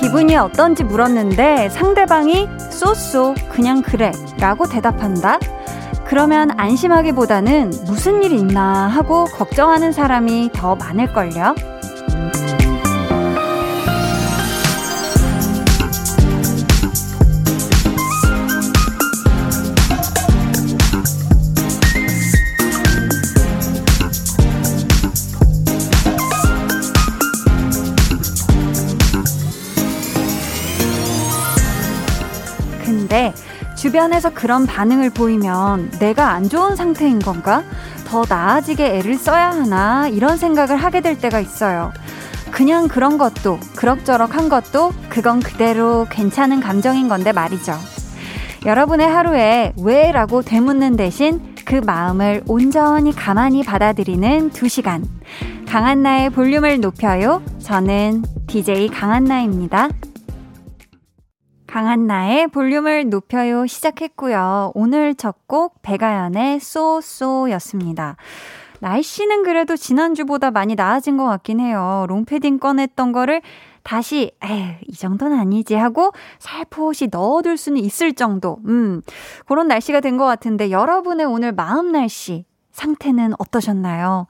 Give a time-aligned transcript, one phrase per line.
[0.00, 5.38] 기분이 어떤지 물었는데 상대방이 쏘쏘 그냥 그래 라고 대답한다?
[6.06, 11.54] 그러면 안심하기보다는 무슨 일이 있나 하고 걱정하는 사람이 더 많을걸요?
[33.88, 37.64] 주변에서 그런 반응을 보이면 내가 안 좋은 상태인 건가?
[38.06, 40.08] 더 나아지게 애를 써야 하나?
[40.08, 41.90] 이런 생각을 하게 될 때가 있어요.
[42.50, 47.72] 그냥 그런 것도, 그럭저럭 한 것도, 그건 그대로 괜찮은 감정인 건데 말이죠.
[48.66, 55.02] 여러분의 하루에 왜 라고 되묻는 대신 그 마음을 온전히 가만히 받아들이는 두 시간.
[55.66, 57.42] 강한나의 볼륨을 높여요.
[57.60, 59.88] 저는 DJ 강한나입니다.
[61.68, 64.72] 강한나의 볼륨을 높여요 시작했고요.
[64.74, 68.16] 오늘 첫 곡 배가연의 쏘쏘였습니다.
[68.80, 72.06] 날씨는 그래도 지난주보다 많이 나아진 것 같긴 해요.
[72.08, 73.40] 롱패딩 꺼냈던 거를
[73.82, 78.58] 다시 에이, 이 정도는 아니지 하고 살포시 넣어둘 수는 있을 정도.
[78.66, 79.02] 음,
[79.46, 84.26] 그런 날씨가 된 것 같은데 여러분의 오늘 마음 날씨 상태는 어떠셨나요?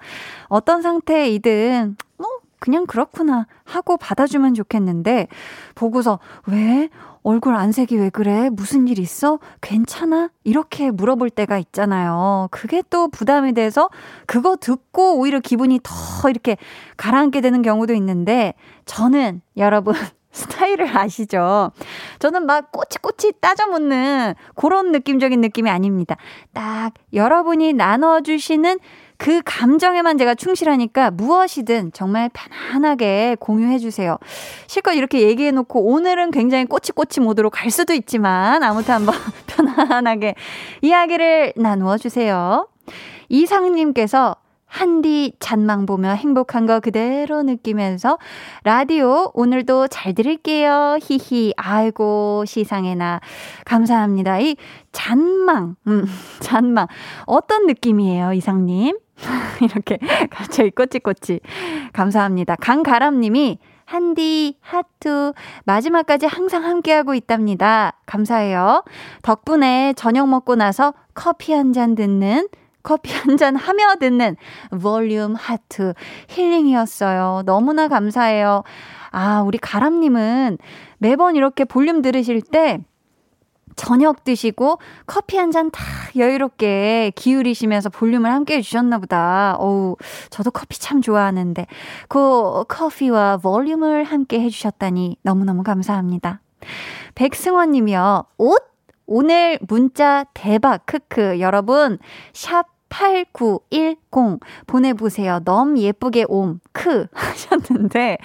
[0.47, 2.27] 어떤 상태이든 뭐
[2.61, 5.29] 그냥 그렇구나 하고 받아주면 좋겠는데
[5.75, 6.89] 보고서 왜
[7.23, 8.49] 얼굴 안색이 왜 그래?
[8.51, 9.39] 무슨 일 있어?
[9.61, 10.31] 괜찮아?
[10.45, 12.49] 이렇게 물어볼 때가 있잖아요.
[12.51, 13.91] 그게 또 부담이 돼서
[14.27, 16.57] 그거 듣고 오히려 기분이 더 이렇게
[16.97, 19.95] 가라앉게 되는 경우도 있는데 저는 여러분
[20.31, 21.73] 스타일을 아시죠?
[22.19, 26.17] 저는 막 꼬치꼬치 따져 묻는 그런 느낌적인 느낌이 아닙니다.
[26.53, 28.79] 딱 여러분이 나눠주시는
[29.19, 34.17] 그 감정에만 제가 충실하니까 무엇이든 정말 편안하게 공유해 주세요.
[34.69, 39.15] 실컷 이렇게 얘기해 놓고 오늘은 굉장히 꼬치꼬치 모드로 갈 수도 있지만 아무튼 한번
[39.49, 40.37] 편안하게
[40.83, 42.69] 이야기를 나누어 주세요.
[43.29, 44.37] 이상님께서
[44.69, 48.19] 한디 잔망 보며 행복한 거 그대로 느끼면서
[48.65, 50.99] 라디오 오늘도 잘 들을게요.
[51.01, 51.55] 히히.
[51.57, 53.21] 아이고, 시상에나.
[53.65, 54.41] 감사합니다.
[54.41, 54.57] 이
[54.93, 56.05] 잔망, 음,
[56.41, 56.87] 잔망.
[57.25, 58.99] 어떤 느낌이에요, 이상님?
[59.61, 59.99] 이렇게
[60.31, 61.41] 갑자기 꼬치꼬치.
[61.93, 62.57] 감사합니다.
[62.57, 65.33] 강가람님이 한디, 하트,
[65.65, 67.95] 마지막까지 항상 함께하고 있답니다.
[68.07, 68.85] 감사해요.
[69.23, 72.49] 덕분에 저녁 먹고 나서 커피 한 잔 듣는
[72.83, 74.37] 커피 한 잔 하며 듣는
[74.83, 75.95] 볼륨 하트
[76.29, 77.43] 힐링이었어요.
[77.47, 78.63] 너무나 감사해요.
[79.11, 80.59] 아, 우리 가람님은
[80.99, 82.79] 매번 이렇게 볼륨 들으실 때
[83.79, 85.83] 저녁 드시고 커피 한 잔 다
[86.17, 89.57] 여유롭게 기울이시면서 볼륨을 함께 해주셨나 보다.
[89.59, 89.97] 어우,
[90.31, 91.67] 저도 커피 참 좋아하는데
[92.09, 96.41] 그 커피와 볼륨을 함께 해주셨다니 너무너무 감사합니다.
[97.15, 98.25] 백승원 님이요.
[98.37, 98.63] 옷?
[99.07, 101.41] 오늘 문자 대박, 크크.
[101.41, 101.99] 여러분,
[102.35, 105.41] 샵 8910 보내보세요.
[105.45, 107.07] 너무 예쁘게 옴, 크.
[107.15, 108.19] 하셨는데,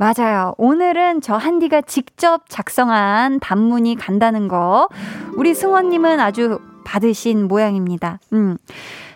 [0.00, 0.54] 맞아요.
[0.56, 4.88] 오늘은 저 한디가 직접 작성한 단문이 간다는 거.
[5.36, 8.18] 우리 승원님은 아주 받으신 모양입니다.
[8.32, 8.56] 음.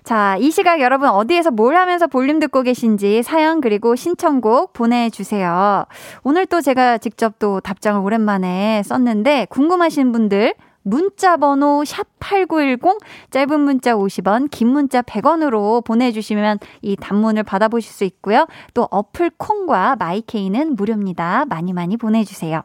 [0.03, 5.87] 자, 이 시각 여러분 어디에서 뭘 하면서 볼륨 듣고 계신지 사연 그리고 신청곡 보내주세요.
[6.23, 10.53] 오늘 또 제가 직접 또 답장을 오랜만에 썼는데 궁금하신 분들
[10.85, 13.01] 문자 번호 샵8910
[13.31, 18.47] 짧은 문자 50원, 긴 문자 100원으로 보내주시면 이 단문을 받아보실 수 있고요.
[18.75, 21.47] 또 어플 콩과 마이케이는 무료입니다.
[21.47, 22.63] 많이 많이 보내주세요.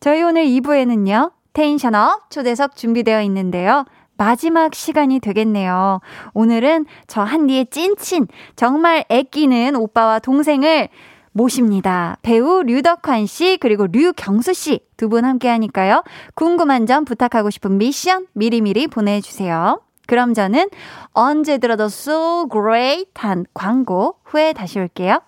[0.00, 1.32] 저희 오늘 2부에는요.
[1.52, 3.84] 텐션업 초대석 준비되어 있는데요.
[4.16, 6.00] 마지막 시간이 되겠네요.
[6.34, 10.88] 오늘은 저 한디의 찐친, 정말 애끼는 오빠와 동생을
[11.32, 12.16] 모십니다.
[12.22, 16.02] 배우 류덕환 씨 그리고 류경수 씨 두 분 함께 하니까요.
[16.34, 19.80] 궁금한 점 부탁하고 싶은 미션 미리미리 보내주세요.
[20.06, 20.68] 그럼 저는
[21.12, 25.20] 언제 들어도 so great 한 광고 후에 다시 올게요.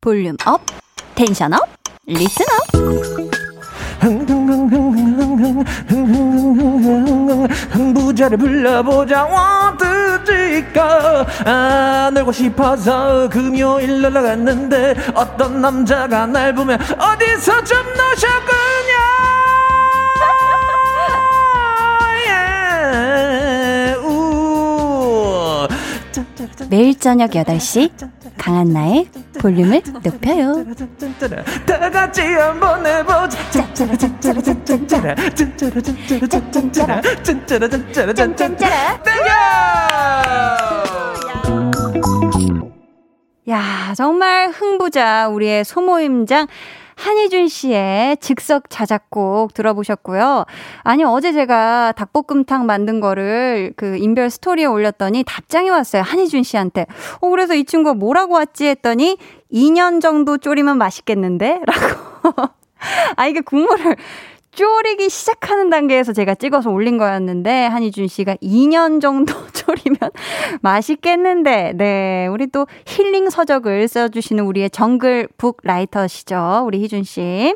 [0.00, 0.60] volume up,
[1.14, 1.60] tension up,
[2.06, 2.44] listen
[2.74, 3.68] up.
[7.94, 11.26] 부자를 불러보자 와드 지까?
[11.46, 18.77] 아 놀고 싶어서 금요일 놀러 갔는데 어떤 남자가 날 보면 어디서 좀 노셨구
[26.70, 27.90] 매일 저녁 8시
[28.36, 29.08] 강한나의
[29.40, 30.64] 볼륨을 높여요.
[43.48, 46.48] 야, 정말 흥부자 우리의 소모임장
[46.98, 50.44] 한희준 씨의 즉석 자작곡 들어보셨고요.
[50.82, 56.02] 아니, 어제 제가 닭볶음탕 만든 거를 그 인별 스토리에 올렸더니 답장이 왔어요.
[56.02, 56.86] 한희준 씨한테.
[57.20, 59.16] 어, 그래서 이 친구가 뭐라고 왔지 했더니
[59.52, 61.60] 2년 정도 졸이면 맛있겠는데?
[61.64, 62.52] 라고.
[63.16, 63.96] 아, 이게 국물을
[64.58, 70.10] 졸이기 시작하는 단계에서 제가 찍어서 올린 거였는데 한희준 씨가 2년 정도 졸이면
[70.62, 77.54] 맛있겠는데 네 우리 또 힐링 서적을 써주시는 우리의 정글 북 라이터시죠 우리 희준 씨.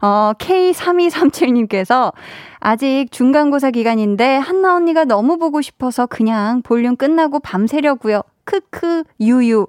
[0.00, 2.14] 어, K3237님께서
[2.58, 8.22] 아직 중간고사 기간인데 한나 언니가 너무 보고 싶어서 그냥 볼륨 끝나고 밤새려고요.
[8.44, 9.66] 크크 유유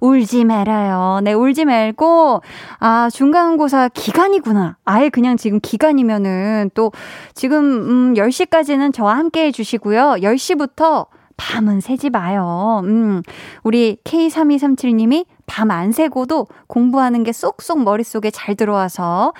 [0.00, 1.20] 울지 말아요.
[1.22, 2.42] 네, 울지 말고
[2.80, 4.76] 아, 중간고사 기간이구나.
[4.84, 6.92] 아예 그냥 지금 기간이면은 또
[7.34, 10.16] 지금 음 10시까지는 저와 함께 해 주시고요.
[10.18, 11.06] 10시부터
[11.36, 12.80] 밤은 새지 마요.
[12.84, 13.22] 음.
[13.62, 19.32] 우리 K3237님이 밤 안 새고도 공부하는 게 쏙쏙 머릿속에 잘 들어와서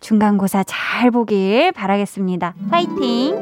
[0.00, 2.54] 중간고사 잘 보길 바라겠습니다.
[2.70, 3.34] 파이팅!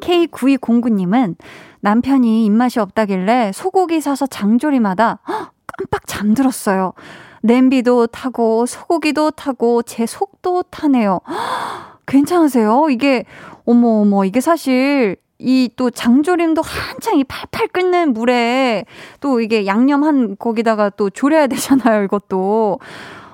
[0.00, 1.36] K9209님은
[1.80, 5.18] 남편이 입맛이 없다길래 소고기 사서 장조림하다
[5.78, 6.92] 깜빡 잠들었어요.
[7.42, 11.20] 냄비도 타고 소고기도 타고 제 속도 타네요.
[12.06, 12.88] 괜찮으세요?
[12.90, 13.24] 이게
[13.66, 18.86] 어머 어머 이게 사실 이 또 장조림도 한창 이 팔팔 끓는 물에
[19.20, 22.78] 또 이게 양념한 거기다가 또 졸여야 되잖아요, 이것도.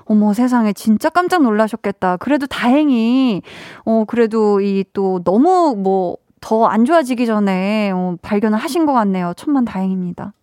[0.05, 2.17] 어머 세상에 진짜 깜짝 놀라셨겠다.
[2.17, 3.41] 그래도 다행히
[3.85, 9.33] 어 그래도 이 또 너무 뭐 더 안 좋아지기 전에 어, 발견을 하신 것 같네요.
[9.37, 10.33] 천만 다행입니다.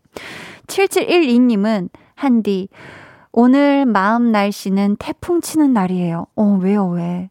[0.67, 2.69] 7712님은 한디
[3.33, 6.27] 오늘 마음 날씨는 태풍 치는 날이에요.
[6.37, 7.29] 어 왜요 왜?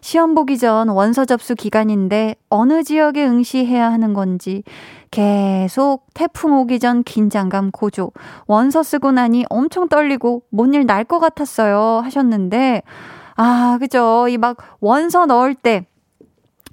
[0.00, 4.62] 시험 보기 전 원서 접수 기간인데 어느 지역에 응시해야 하는 건지
[5.10, 8.12] 계속 태풍 오기 전 긴장감 고조.
[8.46, 12.00] 원서 쓰고 나니 엄청 떨리고 뭔 일 날 것 같았어요.
[12.04, 12.82] 하셨는데,
[13.36, 14.26] 아, 그죠.
[14.28, 15.86] 이 막 원서 넣을 때,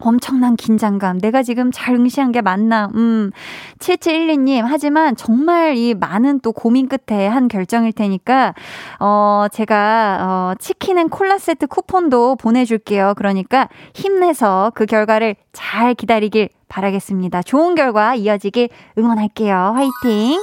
[0.04, 1.20] 엄청난 긴장감.
[1.20, 2.90] 내가 지금 잘 응시한 게 맞나?
[2.96, 3.32] 음.
[3.80, 8.54] 7712님, 하지만 정말 이 많은 또 고민 끝에 한 결정일 테니까,
[9.00, 13.14] 어, 제가, 어, 치킨 and 콜라 세트 쿠폰도 보내줄게요.
[13.18, 17.44] 그러니까 힘내서 그 결과를 잘 기다리길 바라겠습니다.
[17.44, 19.74] 좋은 결과 이어지길 응원할게요.
[19.76, 20.42] 화이팅!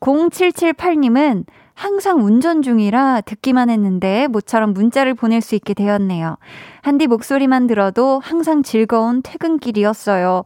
[0.00, 1.44] 0778님은
[1.80, 6.36] 항상 운전 중이라 듣기만 했는데 모처럼 문자를 보낼 수 있게 되었네요.
[6.82, 10.42] 한디 목소리만 들어도 항상 즐거운 퇴근길이었어요.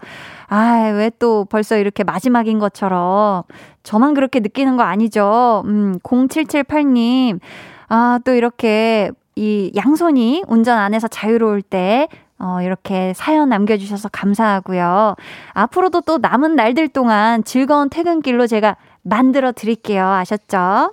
[0.47, 3.43] 아, 왜 또 벌써 이렇게 마지막인 것처럼
[3.83, 5.65] 저만 그렇게 느끼는 거 아니죠?
[5.67, 7.41] 음, 0778님.
[7.89, 12.07] 아, 또 이렇게 이 양손이 운전 안에서 자유로울 때
[12.39, 15.17] 어, 이렇게 사연 남겨주셔서 감사하고요.
[15.53, 20.07] 앞으로도 또 남은 날들 동안 즐거운 퇴근길로 제가 만들어 드릴게요.
[20.07, 20.93] 아셨죠?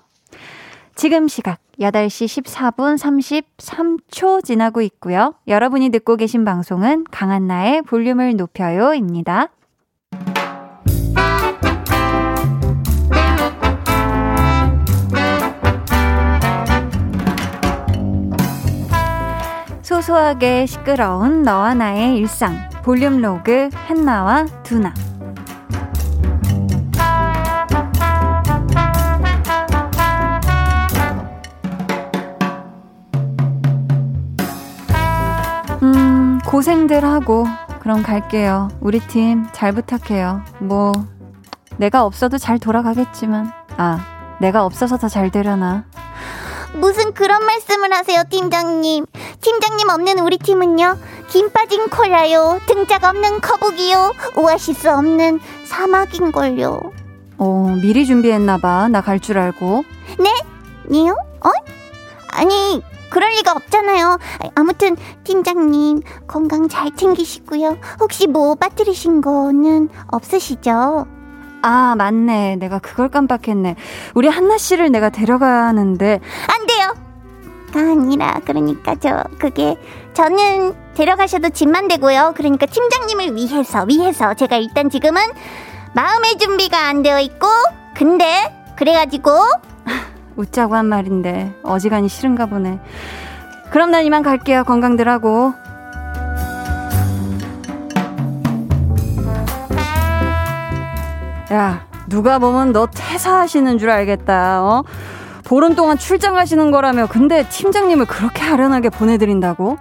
[0.96, 5.34] 지금 시각 8시 14분 33초 지나고 있고요.
[5.48, 9.48] 여러분이 듣고 계신 방송은 강한나의 볼륨을 높여요입니다.
[19.82, 24.94] 소소하게 시끄러운 너와 나의 일상 볼륨 로그 한나와 두나
[36.51, 37.46] 고생들 하고
[37.79, 40.91] 그럼 갈게요 우리 팀 잘 부탁해요 뭐
[41.77, 44.00] 내가 없어도 잘 돌아가겠지만 아
[44.39, 45.86] 내가 없어서 더 잘 되려나
[46.74, 49.05] 무슨 그런 말씀을 하세요, 팀장님.
[49.41, 56.79] 팀장님 없는 우리 팀은요, 김 빠진 콜라요, 등짝 없는 거북이요, 오아시스 없는 사막인걸요.
[57.39, 58.88] 어, 미리 준비했나봐.
[58.88, 59.84] 나 갈 줄 알고.
[60.20, 60.31] 네?
[60.89, 61.17] 니요?
[61.46, 61.50] 어?
[62.29, 62.81] 아니,
[63.12, 64.18] 그럴 리가 없잖아요.
[64.56, 67.77] 아무튼, 팀장님, 건강 잘 챙기시고요.
[68.00, 71.06] 혹시 뭐 빠뜨리신 거는 없으시죠?
[71.62, 72.56] 아, 맞네.
[72.56, 73.75] 내가 그걸 깜빡했네.
[74.15, 76.20] 우리 한나 씨를 내가 데려가는데.
[76.48, 76.96] 안 돼요!
[77.74, 79.77] 가 아니라, 그러니까 저, 그게,
[80.13, 82.34] 저는 데려가셔도 집만 되고요.
[82.36, 84.34] 그러니까 팀장님을 위해서, 위해서.
[84.34, 85.22] 제가 일단 지금은
[85.94, 87.48] 마음의 준비가 안 되어 있고,
[87.94, 88.25] 근데,
[88.77, 89.32] 그래가지고.
[90.36, 92.80] 웃자고 한 말인데, 어지간히 싫은가 보네.
[93.72, 94.64] 그럼 난 이만 갈게요.
[94.64, 95.54] 건강들 하고.
[101.52, 104.64] 야, 누가 보면 너 퇴사하시는 줄 알겠다.
[104.64, 104.84] 어?
[105.44, 109.78] 보름 동안 출장 가시는 거라며 근데 팀장님을 그렇게 아련하게 보내드린다고?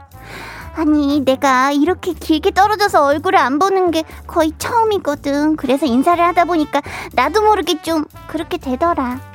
[0.75, 5.57] 아니, 내가 이렇게 길게 떨어져서 얼굴을 안 보는 게 거의 처음이거든.
[5.57, 6.81] 그래서 인사를 하다 보니까
[7.13, 9.30] 나도 모르게 좀 그렇게 되더라.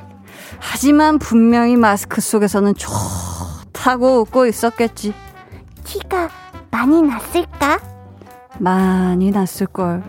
[0.58, 5.14] 하지만 분명히 마스크 속에서는 좋다고 웃고 있었겠지.
[5.84, 6.28] 티가
[6.70, 7.78] 많이 났을까?
[8.58, 10.02] 많이 났을걸.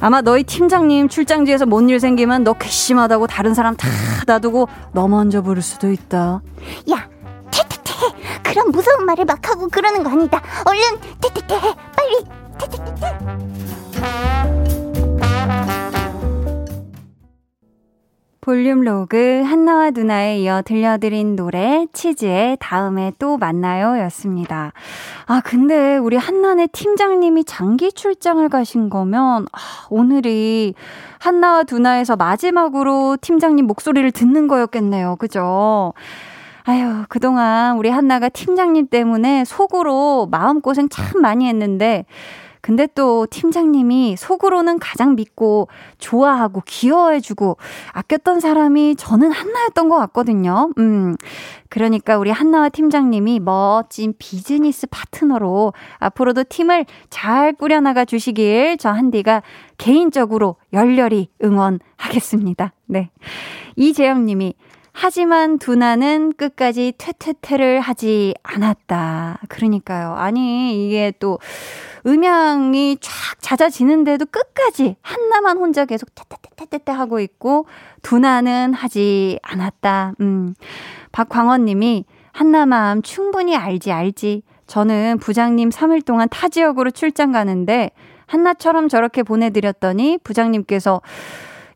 [0.00, 3.88] 아마 너희 팀장님 출장지에서 뭔 일 생기면 너 괘씸하다고 다른 사람 다
[4.26, 6.40] 놔두고 너 먼저 부를 수도 있다.
[6.90, 7.08] 야,
[7.50, 7.92] 테테테.
[8.42, 10.40] 그런 무서운 말을 막 하고 그러는 거 아니다.
[10.64, 10.82] 얼른
[11.20, 11.60] 테테테.
[11.60, 12.24] 빨리
[12.58, 13.18] 테테테.
[18.44, 24.72] 볼륨 로그 한나와 누나에 이어 들려드린 노래 치즈의 다음에 또 만나요 였습니다.
[25.26, 29.58] 아, 근데 우리 한나네 팀장님이 장기 출장을 가신 거면, 아,
[29.90, 30.74] 오늘이
[31.20, 35.14] 한나와 누나에서 마지막으로 팀장님 목소리를 듣는 거였겠네요.
[35.20, 35.92] 그죠?
[36.64, 42.06] 아유, 그동안 우리 한나가 팀장님 때문에 속으로 마음고생 참 많이 했는데,
[42.62, 45.66] 근데 또 팀장님이 속으로는 가장 믿고
[45.98, 47.56] 좋아하고 귀여워해주고
[47.92, 50.70] 아꼈던 사람이 저는 한나였던 것 같거든요.
[50.78, 51.16] 음.
[51.68, 59.42] 그러니까 우리 한나와 팀장님이 멋진 비즈니스 파트너로 앞으로도 팀을 잘 꾸려나가 주시길 저 한디가
[59.76, 62.72] 개인적으로 열렬히 응원하겠습니다.
[62.86, 63.10] 네.
[63.74, 64.54] 이재영 님이
[64.92, 69.40] 하지만 두나는 끝까지 퇴퇴퇴를 하지 않았다.
[69.48, 70.12] 그러니까요.
[70.14, 71.38] 아니, 이게 또
[72.06, 77.66] 음향이 쫙 잦아지는데도 끝까지 한나만 혼자 계속 퇴퇴퇴퇴퇴 하고 있고
[78.02, 80.14] 두나는 하지 않았다.
[80.20, 80.54] 음.
[81.12, 84.42] 박광원 님이 한나 마음 충분히 알지 알지.
[84.66, 87.90] 저는 부장님 3일 동안 타 지역으로 출장 가는데
[88.26, 91.02] 한나처럼 저렇게 보내드렸더니 부장님께서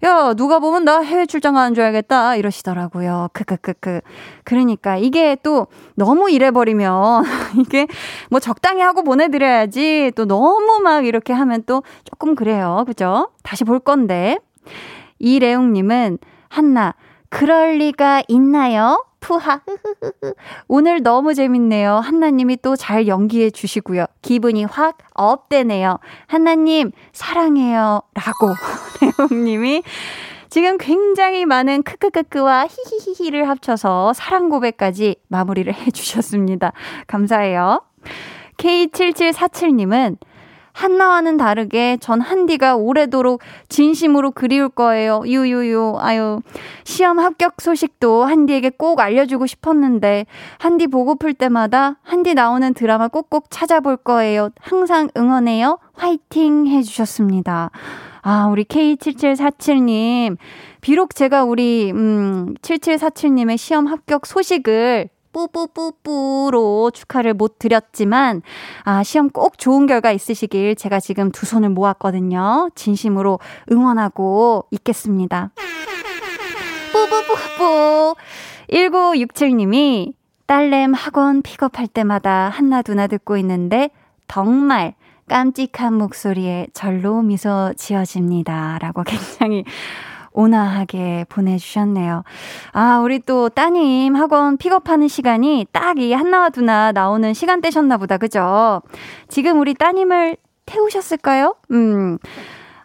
[0.07, 2.37] 야, 누가 보면 나 해외 출장 가는 줄 알겠다.
[2.37, 3.29] 이러시더라고요.
[3.33, 4.03] 크크크크.
[4.45, 7.25] 그러니까 이게 또 너무 이래버리면
[7.59, 7.89] 이게
[8.31, 12.85] 뭐 적당히 하고 보내드려야지 또 너무 막 이렇게 하면 또 조금 그래요.
[12.87, 13.31] 그죠?
[13.43, 14.39] 다시 볼 건데.
[15.19, 16.95] 이래용님은 한나,
[17.29, 19.05] 그럴 리가 있나요?
[19.27, 19.61] 푸하.
[20.69, 21.97] 오늘 너무 재밌네요.
[21.97, 24.05] 한나님이 또 잘 연기해 주시고요.
[24.23, 25.99] 기분이 확 업되네요.
[26.29, 28.03] 한나님, 사랑해요.
[28.15, 28.55] 라고,
[29.29, 29.83] 내용님이
[30.49, 36.73] 지금 굉장히 많은 크크크크와 히히히히를 합쳐서 사랑 고백까지 마무리를 해 주셨습니다.
[37.09, 37.83] 감사해요.
[38.59, 40.19] K7747님은
[40.77, 43.41] 한나와는 다르게 전 한디가 오래도록
[43.71, 45.23] 진심으로 그리울 거예요.
[45.25, 45.97] 유유유.
[46.01, 46.41] 아유.
[46.85, 50.27] 시험 합격 소식도 한디에게 꼭 알려주고 싶었는데
[50.59, 54.51] 한디 보고플 때마다 한디 나오는 드라마 꼭꼭 찾아볼 거예요.
[54.61, 55.79] 항상 응원해요.
[55.95, 57.71] 화이팅 해주셨습니다.
[58.21, 60.37] 아, 우리 K7747님.
[60.83, 68.41] 비록 제가 우리, 음, 7747님의 시험 합격 소식을 뿌뿌뿌뿌로 축하를 못 드렸지만,
[68.85, 72.71] 아, 시험 꼭 좋은 결과 있으시길 제가 지금 두 손을 모았거든요.
[72.75, 73.39] 진심으로
[73.71, 75.51] 응원하고 있겠습니다.
[76.93, 78.15] 뿌뿌뿌뿌.
[78.71, 80.15] 1967님이
[80.47, 83.91] 딸램 학원 픽업할 때마다 한나두나 듣고 있는데,
[84.27, 84.95] 정말
[85.29, 88.79] 깜찍한 목소리에 절로 미소 지어집니다.
[88.81, 89.65] 라고 굉장히
[90.37, 92.23] 온화하게 보내주셨네요.
[92.73, 98.19] 아, 우리 또 따님 학원 픽업하는 시간이 딱 이 한나와 두나 나오는 시간대셨나 보다.
[98.19, 98.83] 그죠?
[99.29, 101.55] 지금 우리 따님을 태우셨을까요?
[101.71, 102.19] 음.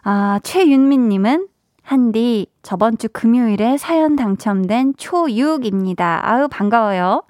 [0.02, 1.46] 아, 최윤민님은
[1.82, 6.20] 한디 저번 주 금요일에 사연 당첨된 초6입니다.
[6.22, 7.22] 아유, 반가워요.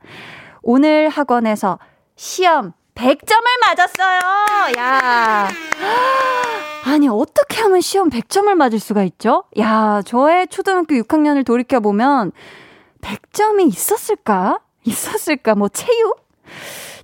[0.62, 1.78] 오늘 학원에서
[2.16, 4.20] 시험 100점을 맞았어요.
[4.78, 5.48] 야.
[6.84, 9.44] 아니, 어떻게 하면 시험 100점을 맞을 수가 있죠?
[9.58, 12.32] 야, 저의 초등학교 6학년을 돌이켜보면
[13.00, 14.58] 100점이 있었을까?
[14.84, 15.54] 있었을까?
[15.54, 16.26] 뭐, 체육?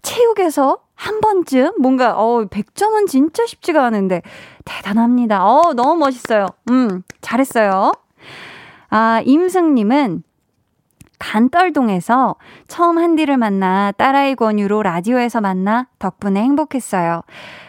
[0.02, 4.22] 체육에서 한 번쯤 뭔가, 어, 100점은 진짜 쉽지가 않은데,
[4.64, 5.44] 대단합니다.
[5.46, 6.46] 어, 너무 멋있어요.
[6.70, 7.92] 음, 잘했어요.
[8.90, 10.24] 아, 임승님은
[11.20, 12.36] 간떨동에서
[12.68, 17.22] 처음 한디를 만나 딸아이 권유로 라디오에서 만나 덕분에 행복했어요.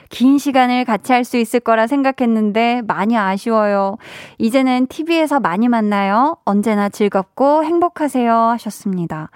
[0.10, 3.98] 긴 시간을 같이 할 수 있을 거라 생각했는데 많이 아쉬워요.
[4.40, 6.38] 이제는 TV에서 많이 만나요.
[6.46, 8.34] 언제나 즐겁고 행복하세요.
[8.34, 9.30] 하셨습니다.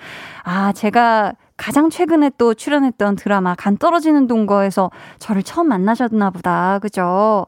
[0.43, 4.89] 아, 제가 가장 최근에 또 출연했던 드라마 간 떨어지는 동거에서
[5.19, 6.79] 저를 처음 만나셨나 보다.
[6.79, 7.45] 그죠?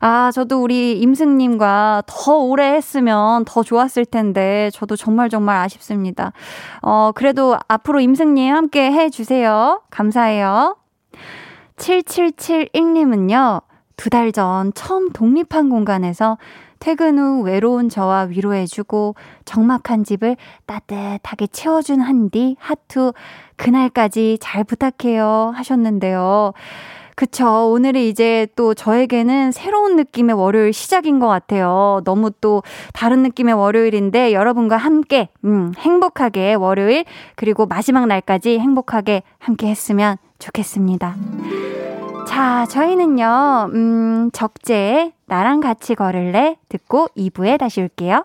[0.00, 6.32] 아, 저도 우리 임승님과 더 오래 했으면 더 좋았을 텐데, 저도 정말 정말 아쉽습니다.
[6.80, 9.82] 어, 그래도 앞으로 임승님 함께 해주세요.
[9.90, 10.76] 감사해요.
[11.76, 13.62] 7771님은요,
[13.96, 16.38] 두 달 전 처음 독립한 공간에서
[16.80, 19.14] 퇴근 후 외로운 저와 위로해주고
[19.44, 20.36] 적막한 집을
[20.66, 23.12] 따뜻하게 채워준 한디 하투
[23.56, 26.52] 그날까지 잘 부탁해요 하셨는데요.
[27.14, 27.70] 그쵸.
[27.70, 32.00] 오늘이 이제 또 저에게는 새로운 느낌의 월요일 시작인 것 같아요.
[32.04, 32.62] 너무 또
[32.94, 37.04] 다른 느낌의 월요일인데 여러분과 함께, 음, 행복하게 월요일,
[37.36, 41.16] 그리고 마지막 날까지 행복하게 함께 했으면 좋겠습니다.
[42.26, 48.24] 자, 저희는요, 음, 적재의 나랑 같이 걸을래 듣고 2부에 다시 올게요.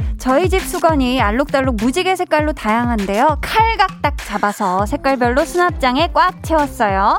[0.21, 3.39] 저희 집 수건이 알록달록 무지개 색깔로 다양한데요.
[3.41, 7.17] 칼각 딱 잡아서 색깔별로 수납장에 꽉 채웠어요.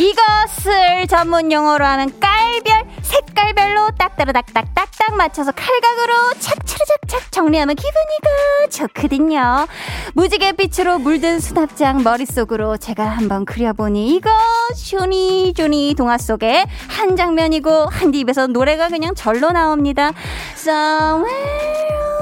[0.00, 9.66] 이것을 전문 용어로 하면 깔별 색깔별로 딱따르닥딱딱딱 맞춰서 칼각으로 착차르작착 정리하면 기분이가 좋거든요.
[10.14, 14.30] 무지개 빛으로 물든 수납장 머릿속으로 제가 한번 그려보니 이거
[14.74, 20.12] 쇼니 조니 동화 속의 한 장면이고 한디 입에서 노래가 그냥 절로 나옵니다.
[20.54, 21.26] Somewhere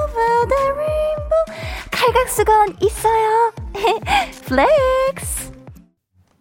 [0.03, 1.45] over the rainbow
[1.93, 3.53] 칼각수건 있어요.
[4.47, 5.58] flex.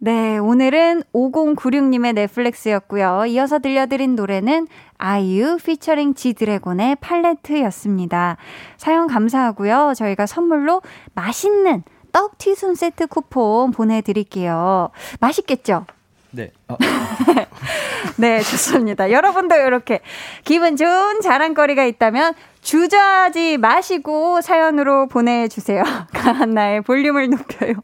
[0.00, 3.24] 네, 오늘은 5096님의 flex였고요.
[3.26, 8.36] 이어서 들려드린 노래는 아이유 피처링 지드래곤의 팔레트였습니다.
[8.76, 9.94] 사연 감사하고요.
[9.96, 10.82] 저희가 선물로
[11.14, 11.82] 맛있는
[12.12, 14.90] 떡 튀순 세트 쿠폰 보내드릴게요.
[15.18, 15.84] 맛있겠죠?
[16.30, 16.50] 네.
[16.68, 16.76] 어.
[18.16, 19.10] 네, 좋습니다.
[19.10, 20.00] 여러분도 이렇게
[20.44, 25.82] 기분 좋은 자랑거리가 있다면 주저하지 마시고 사연으로 보내주세요.
[26.12, 27.74] 강한나의 볼륨을 높여요.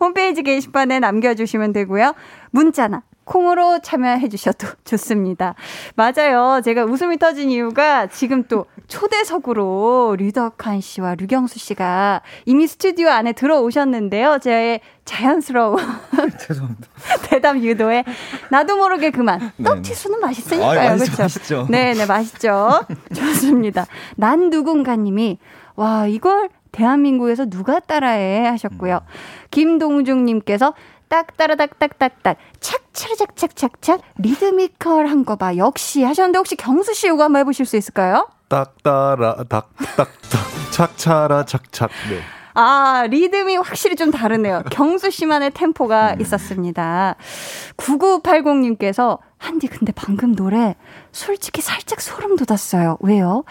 [0.00, 2.14] 홈페이지 게시판에 남겨주시면 되고요.
[2.50, 5.54] 문자나 콩으로 참여해 주셔도 좋습니다.
[5.94, 6.60] 맞아요.
[6.64, 14.38] 제가 웃음이 터진 이유가 지금 또 초대석으로 류덕한 씨와 류경수 씨가 이미 스튜디오 안에 들어오셨는데요.
[14.42, 15.78] 제 자연스러운.
[17.30, 18.04] 대답 유도에
[18.50, 19.52] 나도 모르게 그만.
[19.62, 20.96] 떡튀수는 맛있으니까요.
[20.96, 21.22] 그렇죠?
[21.22, 21.66] 맛있죠.
[21.70, 22.80] 네, 네, 맛있죠.
[23.14, 23.86] 좋습니다.
[24.16, 25.38] 난 누군가님이
[25.76, 29.00] 와 이걸 대한민국에서 누가 따라해 하셨고요.
[29.50, 30.74] 김동중님께서
[31.10, 35.56] 딱 따라닥딱딱딱 착차르작착착착 리드미컬한 거 봐.
[35.56, 38.28] 역시 하셨는데 혹시 경수 씨 이거 한번 해보실 수 있을까요?
[38.48, 40.08] 딱 따라 딱딱딱
[40.70, 41.90] 착차라 착착.
[42.08, 42.20] 네.
[42.54, 44.62] 아, 리듬이 확실히 좀 다르네요.
[44.70, 47.16] 경수 씨만의 템포가 있었습니다.
[47.76, 50.76] 9980님께서, 한디, 근데 방금 노래
[51.10, 52.98] 솔직히 살짝 소름 돋았어요.
[53.00, 53.44] 왜요?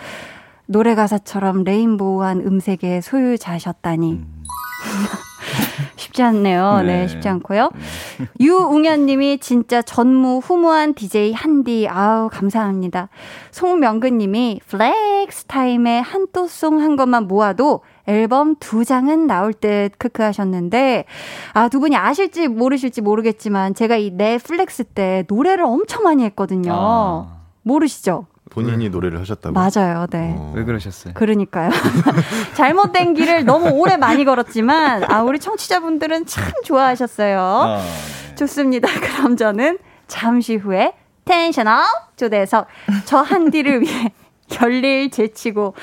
[0.72, 4.12] 노래 가사처럼 rainbow한 음색의 소유자셨다니.
[4.12, 4.44] 음.
[5.96, 6.82] 쉽지 않네요.
[6.84, 7.72] 네, 네 쉽지 않고요.
[8.40, 11.88] 유웅현 님이 진짜 전무후무한 DJ 한디.
[11.90, 13.10] 아우, 감사합니다.
[13.50, 21.06] 송명근 님이 flex time에 한또송 한 것만 모아도 앨범 두 장은 나올 듯 크크 하셨는데
[21.54, 26.72] 아 두 분이 아실지 모르실지 모르겠지만 제가 이 넷플렉스 때 노래를 엄청 많이 했거든요.
[26.76, 27.40] 아.
[27.64, 28.28] 모르시죠?
[28.50, 28.90] 본인이 네.
[28.90, 29.54] 노래를 하셨다고?
[29.54, 30.34] 맞아요, 네.
[30.38, 30.54] 어.
[30.56, 31.14] 왜 그러셨어요?
[31.14, 31.70] 그러니까요.
[32.56, 37.40] 잘못된 길을 너무 오래 많이 걸었지만, 아, 우리 청취자분들은 참 좋아하셨어요.
[37.40, 38.36] 아, 네.
[38.36, 38.88] 좋습니다.
[39.00, 40.94] 그럼 저는 잠시 후에
[41.26, 42.68] 텐션업 초대석
[43.06, 44.12] 저 한디를 위해
[44.62, 45.76] 열일 제치고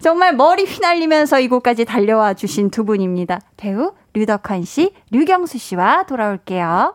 [0.00, 3.40] 정말 머리 휘날리면서 이곳까지 달려와 주신 두 분입니다.
[3.56, 6.94] 배우 류덕환 씨, 류경수 씨와 돌아올게요.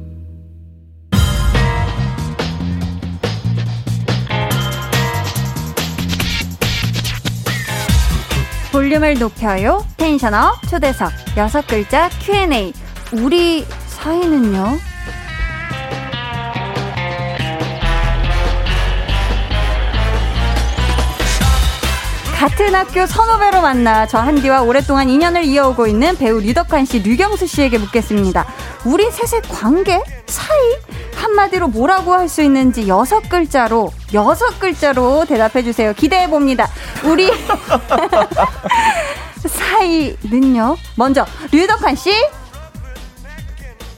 [8.71, 9.85] 볼륨을 높여요.
[9.97, 12.73] 텐션업 초대석 여섯 글자 Q&A.
[13.13, 14.77] 우리 사이는요?
[22.37, 27.77] 같은 학교 선후배로 만나 저 한디와 오랫동안 인연을 이어오고 있는 배우 류덕환 씨, 류경수 씨에게
[27.77, 28.47] 묻겠습니다.
[28.85, 30.01] 우리 셋의 관계?
[30.25, 30.57] 사이?
[31.15, 35.93] 한마디로 뭐라고 할 수 있는지 여섯 글자로 여섯 글자로 대답해 주세요.
[35.93, 36.67] 기대해 봅니다.
[37.03, 37.31] 우리
[39.45, 40.77] 사이는요?
[40.95, 42.11] 먼저, 류덕환 씨.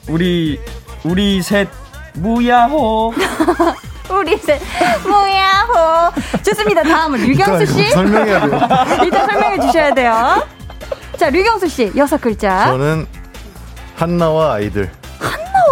[0.08, 0.60] 우리
[1.04, 1.68] 우리 셋
[2.16, 3.14] 무야호.
[4.12, 4.62] 우리 셋,
[5.08, 6.12] 뭐야, 호.
[6.44, 6.84] 좋습니다.
[6.84, 7.90] 다음은 류경수 씨.
[7.92, 8.60] 설명해야 돼요.
[9.04, 10.46] 일단 설명해 주셔야 돼요.
[11.18, 12.66] 자, 류경수 씨, 여섯 글자.
[12.68, 13.08] 저는
[13.96, 14.92] 한나와 아이들.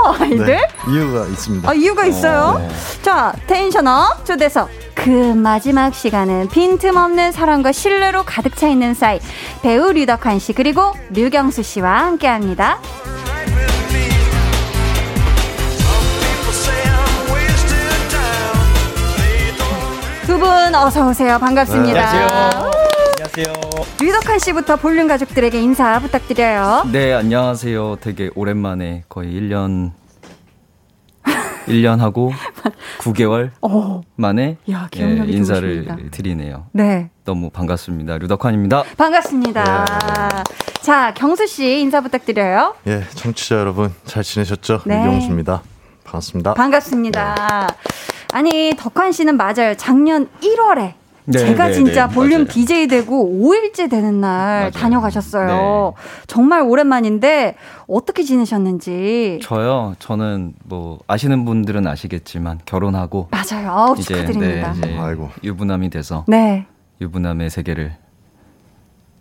[0.06, 0.46] 아이들?
[0.46, 1.70] 네, 이유가 있습니다.
[1.70, 2.68] 아, 이유가 있어요.
[3.02, 4.70] 자, 텐션업 초대석.
[4.94, 9.20] 그 마지막 시간은 빈틈없는 사랑과 신뢰로 가득 차 있는 사이
[9.64, 12.78] 배우 류덕환 씨 그리고 류경수 씨와 함께 합니다.
[20.28, 21.38] 두분 어서 오세요.
[21.40, 22.10] 반갑습니다.
[22.10, 22.71] 안녕하세요.
[23.36, 26.84] 류덕환 씨부터 볼륨 가족들에게 인사 부탁드려요.
[26.91, 27.98] 네, 안녕하세요.
[28.02, 29.91] 되게 오랜만에 거의 1년
[31.67, 32.34] 1년 하고
[33.00, 36.12] 9개월 어, 만에 야, 예, 인사를 좋으십니다.
[36.12, 36.65] 드리네요.
[36.74, 37.10] 네.
[37.24, 38.17] 너무 반갑습니다.
[38.17, 38.84] 류덕환입니다.
[38.98, 39.86] 반갑습니다.
[40.82, 42.76] 자, 경수 씨 인사 부탁드려요.
[42.88, 44.82] 예, 청취자 여러분 잘 지내셨죠?
[44.86, 45.00] 네.
[45.00, 45.62] 유경수입니다.
[46.04, 46.54] 반갑습니다.
[46.56, 47.67] 반갑습니다.
[48.34, 49.76] 아니, 덕환 씨는 맞아요.
[49.78, 50.94] 작년 1월에
[51.26, 52.48] 네, 제가 네, 진짜 네, 볼륨 맞아요.
[52.48, 54.72] DJ 되고 5일째 되는 날 맞아요.
[54.72, 55.94] 다녀가셨어요.
[55.96, 56.04] 네.
[56.28, 57.56] 정말 오랜만인데
[57.88, 59.40] 어떻게 지내셨는지.
[59.44, 59.96] 저요.
[60.00, 63.70] 저는 뭐 아시는 분들은 아시겠지만 결혼하고 맞아요.
[63.72, 64.74] 아우, 이제 축하드립니다.
[64.74, 65.30] 네, 이제 아이고.
[65.44, 66.66] 유부남이 돼서 네.
[67.02, 67.94] 유부남의 세계를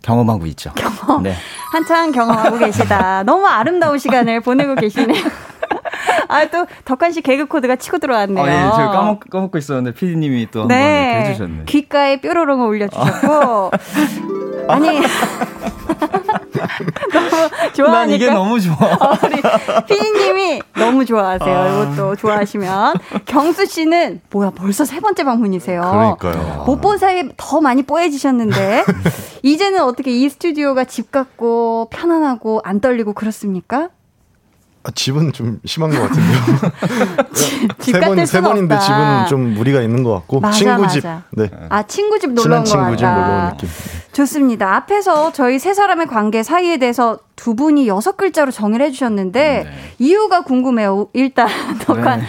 [0.01, 0.71] 경험하고 있죠.
[0.73, 1.21] 경험.
[1.23, 1.33] 네.
[1.71, 3.21] 한창 경험하고 계시다.
[3.23, 5.23] 너무 아름다운 시간을 보내고 계시네요.
[6.27, 8.43] 아, 또 덕환 씨 개그 코드가 치고 들어왔네요.
[8.45, 11.63] 아, 예, 제가 까먹, 까먹고 있었는데 피디님이 또 한번 이렇게 해주셨네.
[11.65, 13.71] 귓가에 뾰로롱을 올려주셨고.
[14.67, 15.01] 아니.
[17.11, 17.29] 너무
[17.73, 17.91] 좋아하니까.
[17.91, 18.75] 난 이게 너무 좋아.
[18.75, 19.41] 어, 우리
[19.87, 21.57] 피디님이 너무 좋아하세요.
[21.57, 21.67] 아.
[21.83, 22.95] 이것도 좋아하시면.
[23.25, 25.81] 경수 씨는 뭐야 벌써 세 번째 방문이세요.
[26.21, 26.63] 그러니까요.
[26.65, 28.83] 못 본 사이에 더 많이 뽀얘지셨는데
[29.43, 33.89] 이제는 어떻게 이 스튜디오가 집 같고 편안하고 안 떨리고 그렇습니까?
[34.83, 36.39] 아, 집은 좀 심한 것 같은데요.
[37.79, 38.85] 집세 번, 같을 세 수는 번인데 없다.
[38.85, 40.39] 집은 좀 무리가 있는 것 같고.
[40.39, 40.87] 맞아, 친구 맞아.
[40.87, 41.03] 집.
[41.31, 41.49] 네.
[41.69, 43.05] 아 친구 집 놀러 온것 친구 집.
[43.05, 43.69] 놀러 온 느낌.
[44.13, 44.75] 좋습니다.
[44.75, 49.71] 앞에서 저희 세 사람의 관계 사이에 대해서 두 분이 여섯 글자로 정의를 해주셨는데 네.
[49.99, 51.07] 이유가 궁금해요.
[51.13, 51.47] 일단
[51.85, 52.21] 덕환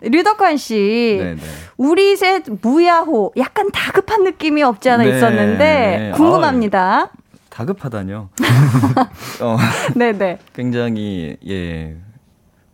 [0.00, 1.40] 류덕환 씨, 네, 네.
[1.76, 5.16] 우리 셋 무야호 약간 다급한 느낌이 없지 않아 네.
[5.16, 7.10] 있었는데 궁금합니다.
[7.52, 8.28] 다급하다뇨.
[9.42, 9.56] 어,
[9.94, 10.38] 네네.
[10.54, 11.96] 굉장히 예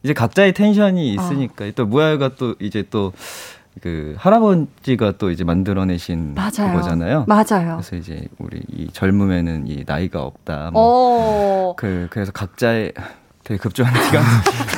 [0.03, 3.13] 이제 각자의 텐션이 있으니까 또 무야가 또 이제 또
[3.81, 6.73] 그 할아버지가 또 이제 만들어내신 맞아요.
[6.73, 7.25] 그거잖아요.
[7.29, 7.77] 맞아요.
[7.77, 10.71] 그래서 이제 우리 이 젊음에는 이 나이가 없다.
[10.73, 11.75] 뭐 어.
[11.77, 12.93] 그 그래서 각자의
[13.49, 14.23] 되게 급조한 티가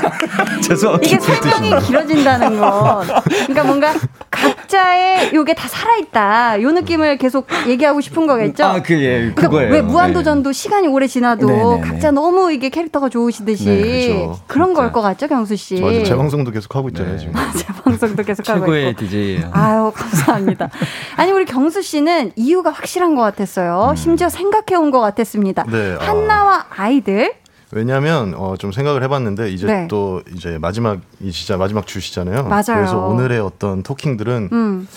[0.62, 1.06] 죄송합니다.
[1.06, 3.92] 이게 설명이 길어진다는 건 그러니까 뭔가
[4.30, 8.64] 각자의 요게 다 살아있다 요 느낌을 계속 얘기하고 싶은 거겠죠?
[8.64, 9.72] 아, 그, 예, 그러니까 그거예요.
[9.72, 11.80] 왜 무한도전도 시간이 오래 지나도 네, 네, 네.
[11.80, 14.40] 각자 너무 이게 캐릭터가 좋으시듯이 네, 그렇죠.
[14.46, 14.70] 그런.
[14.70, 15.80] 걸 것 같죠, 경수 씨?
[15.80, 17.18] 맞아, 재방송도 계속 하고 있잖아요, 네.
[17.18, 17.32] 지금.
[17.58, 19.00] 재방송도 계속 하고 최고의 있고.
[19.00, 19.50] DJ예요.
[19.52, 20.68] 아유, 감사합니다.
[21.16, 23.94] 아니, 우리 경수 씨는 이유가 확실한 것 같았어요.
[23.96, 25.64] 심지어 생각해 온 것 같았습니다.
[25.68, 25.72] 음.
[25.72, 26.08] 네, 아.
[26.08, 27.32] 한나와 아이들.
[27.72, 29.88] 왜냐면 어, 좀 생각을 해봤는데 이제 네.
[29.88, 32.44] 또 이제 마지막이 진짜 마지막 주시잖아요.
[32.44, 32.64] 맞아요.
[32.66, 34.88] 그래서 오늘의 어떤 토킹들은 음.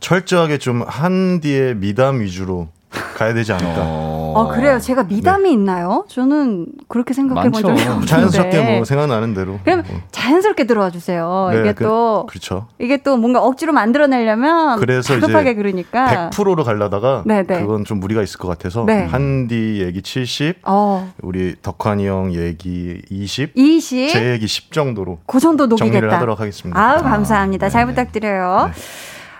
[0.00, 3.82] 철저하게 좀 한디의 미담 위주로 가야 되지 않을까.
[3.82, 4.78] 어, 그래요.
[4.78, 6.04] 제가 미담이 있나요?
[6.08, 7.60] 저는 그렇게 생각해 본.
[7.60, 8.06] 적이 없는데.
[8.06, 9.58] 자연스럽게 뭐 생각나는 대로.
[9.64, 10.00] 그럼 뭐.
[10.10, 11.48] 자연스럽게 들어와 주세요.
[11.52, 12.68] 네, 이게 그- 또 그렇죠.
[12.78, 16.30] 이게 또 뭔가 억지로 만들어 내려면 그래서 다급하게 이제 그러니까.
[16.30, 17.60] 100%로 가려다가 네, 네.
[17.60, 19.04] 그건 좀 무리가 있을 것 같아서 네.
[19.06, 24.10] 한디 얘기 70, 어, 우리 덕환이 형 얘기 20, 20.
[24.12, 25.92] 제 얘기 10 정도로 그 정도 녹이겠다.
[25.92, 26.80] 정리를 하도록 하겠습니다.
[26.80, 27.68] 아우 감사합니다.
[27.68, 27.92] 잘 네네.
[27.94, 28.70] 부탁드려요.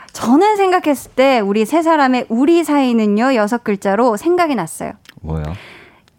[0.09, 0.13] 네.
[0.13, 4.93] 저는 생각했을 때 우리 세 사람의 우리 사이는요 여섯 글자로 생각이 났어요.
[5.23, 5.45] 뭐요?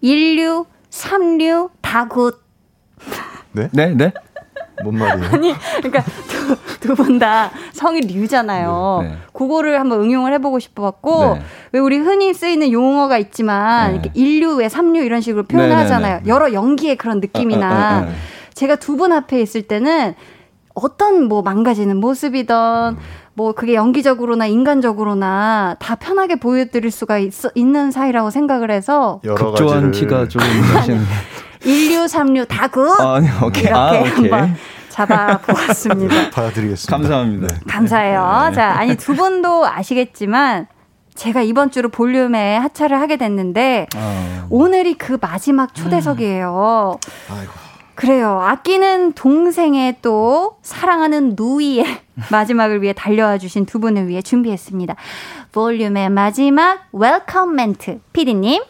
[0.02, 2.42] 인류, 삼류, 다굿.
[3.52, 3.70] 네?
[3.72, 4.14] 네, 네.
[4.84, 5.30] 뭔 말이에요?
[5.34, 6.04] 아니 그러니까
[6.80, 9.00] 두 분 다 성이 류잖아요.
[9.04, 9.18] 네, 네.
[9.34, 11.42] 그거를 한번 응용을 해보고 싶어갖고 네.
[11.74, 13.94] 왜 우리 흔히 쓰이는 용어가 있지만 네.
[13.96, 16.22] 이렇게 인류 왜 삼류 이런 식으로 표현을 네, 네, 하잖아요.
[16.24, 16.30] 네.
[16.30, 18.08] 여러 연기의 그런 느낌이나 아, 아, 아, 아.
[18.54, 20.16] 제가 두 분 앞에 있을 때는
[20.76, 22.98] 어떤 뭐 망가지는 모습이던
[23.40, 30.28] 뭐 그게 연기적으로나 인간적으로나 다 편하게 보여드릴 수가 있, 있는 사이라고 생각을 해서 가지를 티가
[30.28, 31.06] 조금 나시는.
[31.64, 33.64] 일류, 삼류, 다 good 아, 아니, 오케이.
[33.64, 34.30] 이렇게 아, 오케이.
[34.30, 34.56] 한번
[34.90, 36.32] 잡아보았습니다.
[36.32, 36.98] 받아드리겠습니다.
[36.98, 37.48] 감사합니다.
[37.48, 37.60] 네.
[37.66, 38.48] 감사해요.
[38.50, 38.56] 네.
[38.56, 40.68] 자, 아니 두 분도 아시겠지만
[41.16, 44.48] 제가 이번 주로 볼륨에 하차를 하게 됐는데 아.
[44.50, 47.00] 오늘이 그 마지막 초대석이에요.
[47.32, 47.69] 아이고.
[48.00, 48.40] 그래요.
[48.40, 51.84] 아끼는 동생의 또 사랑하는 누이의
[52.32, 54.96] 마지막을 위해 달려와 주신 두 분을 위해 준비했습니다.
[55.52, 58.00] 볼륨의 마지막 welcome 멘트.
[58.14, 58.64] 피디님.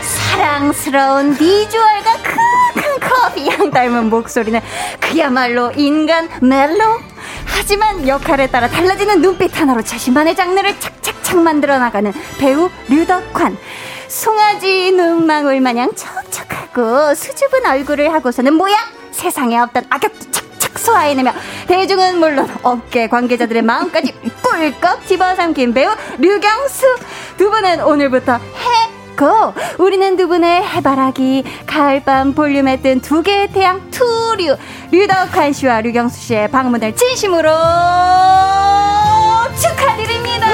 [0.00, 4.58] 사랑스러운 비주얼과 큰 커피 향 닮은 목소리는
[4.98, 6.98] 그야말로 인간 멜로.
[7.44, 13.58] 하지만 역할에 따라 달라지는 눈빛 하나로 자신만의 장르를 착착착 만들어 나가는 배우 류덕환.
[14.18, 18.76] 송아지 눈망울 마냥 촉촉하고 수줍은 얼굴을 하고서는 뭐야?
[19.10, 21.32] 세상에 없던 악역도 착착 소화해내며
[21.66, 26.96] 대중은 물론 업계 관계자들의 마음까지 꿀꺽 집어삼킨 배우 류경수
[27.36, 33.88] 두 분은 오늘부터 해 고 우리는 두 분의 해바라기 가을밤 볼륨에 뜬 두 개의 태양
[33.92, 34.56] 투류
[34.90, 37.48] 류덕환 씨와 류경수 씨의 방문을 진심으로
[39.56, 40.48] 축하드립니다.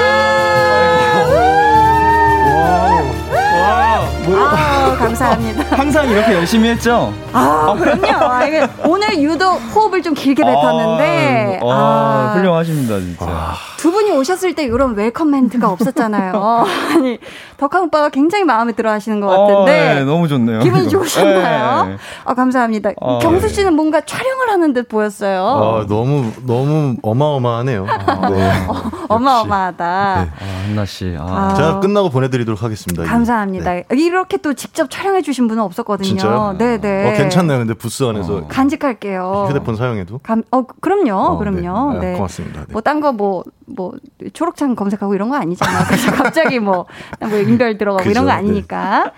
[3.95, 5.63] 아, 감사합니다.
[5.75, 7.13] 항상 이렇게 열심히 했죠?
[7.33, 8.25] 아, 그럼요.
[8.25, 11.59] 아, 이게 오늘 유독 호흡을 좀 길게 뱉었는데.
[11.63, 13.25] 아, 아, 훌륭하십니다, 진짜.
[13.27, 13.53] 아.
[13.77, 16.65] 두 분이 오셨을 때 이런 welcome 멘트가 없었잖아요.
[16.93, 17.17] 아니,
[17.57, 19.53] 덕환 오빠가 굉장히 마음에 들어 하시는 것 같은데.
[19.55, 20.59] 어, 네, 너무 좋네요.
[20.59, 20.91] 기분이 이거.
[20.91, 21.85] 좋으셨나요?
[21.87, 21.97] 네.
[22.25, 22.91] 아, 감사합니다.
[23.01, 23.53] 아, 경수 네.
[23.53, 25.41] 씨는 뭔가 촬영을 하는 듯 보였어요.
[25.45, 27.85] 아, 너무 너무 어마어마하네요.
[27.85, 28.51] 네.
[29.09, 30.25] 어 마어마하다.
[30.25, 30.31] 네.
[30.45, 31.15] 아, 한나 씨.
[31.19, 31.49] 아.
[31.51, 31.53] 아.
[31.55, 33.03] 제가 끝나고 보내드리도록 하겠습니다.
[33.03, 33.80] 감사합니다.
[33.89, 33.97] 네.
[33.97, 36.07] 이렇게 또 직접 촬영해 주신 분은 없었거든요.
[36.07, 36.55] 진짜요?
[36.57, 37.09] 네 네.
[37.09, 37.59] 어, 괜찮나요?
[37.59, 38.47] 근데 부스 안에서 어.
[38.47, 39.45] 간직할게요.
[39.49, 40.19] 휴대폰 사용해도?
[40.23, 41.13] 감, 어, 그럼요.
[41.13, 41.93] 어, 그럼요.
[41.93, 41.99] 네.
[41.99, 42.13] 네.
[42.13, 42.61] 아, 고맙습니다.
[42.61, 42.65] 네.
[42.71, 43.93] 뭐, 딴 거 뭐, 뭐,
[44.33, 45.85] 초록창 검색하고 이런 거 아니잖아요.
[45.87, 46.85] 그래서 갑자기 뭐,
[47.19, 48.37] 뭐 인별 들어가고 이런 그죠, 거 네.
[48.37, 49.11] 아니니까.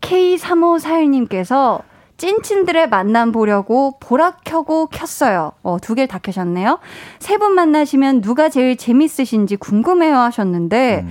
[0.00, 1.80] K3541님께서
[2.16, 5.52] 찐친들의 만남 보려고 보라 켜고 켰어요.
[5.62, 6.78] 어, 두 개를 다 켜셨네요.
[7.18, 11.10] 세 분 만나시면 누가 제일 재밌으신지 궁금해요 하셨는데, 음,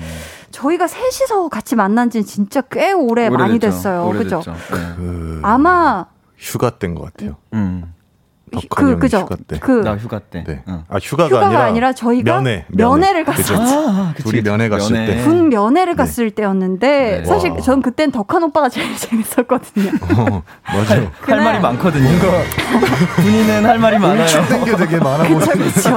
[0.53, 3.67] 저희가 셋이서 같이 만난 지는 진짜 꽤 오래 많이 오래됐죠.
[3.71, 4.09] 됐어요.
[4.11, 4.41] 그죠?
[4.45, 4.53] 네.
[4.95, 6.05] 그 아마,
[6.37, 7.35] 휴가 때인 것 같아요.
[7.53, 7.92] 음.
[8.69, 9.19] 그, 형이 그죠?
[9.19, 9.59] 휴가 때.
[9.59, 10.43] 그, 나 휴가 때.
[10.47, 10.63] 네.
[10.67, 10.83] 응.
[10.89, 13.55] 아 휴가가, 휴가가 아니라, 아니라, 저희가 면회, 면회를 그죠?
[13.55, 13.89] 갔었죠.
[13.89, 14.41] 아, 그치, 둘이.
[14.43, 15.17] 면회 갔을 면회.
[15.17, 15.23] 때.
[15.23, 15.97] 군 면회를 네.
[15.97, 17.25] 갔을 때였는데 네.
[17.25, 17.57] 사실 와.
[17.61, 19.91] 전 그땐 덕한 오빠가 제일 재밌었거든요.
[20.17, 21.03] 어, 맞아요.
[21.03, 22.09] 할 그날- 말이 많거든요.
[23.15, 24.25] 군인은 할 말이 많아요.
[24.47, 25.39] 땡겨 되게 많아 보이는.
[25.39, 25.91] 그쵸.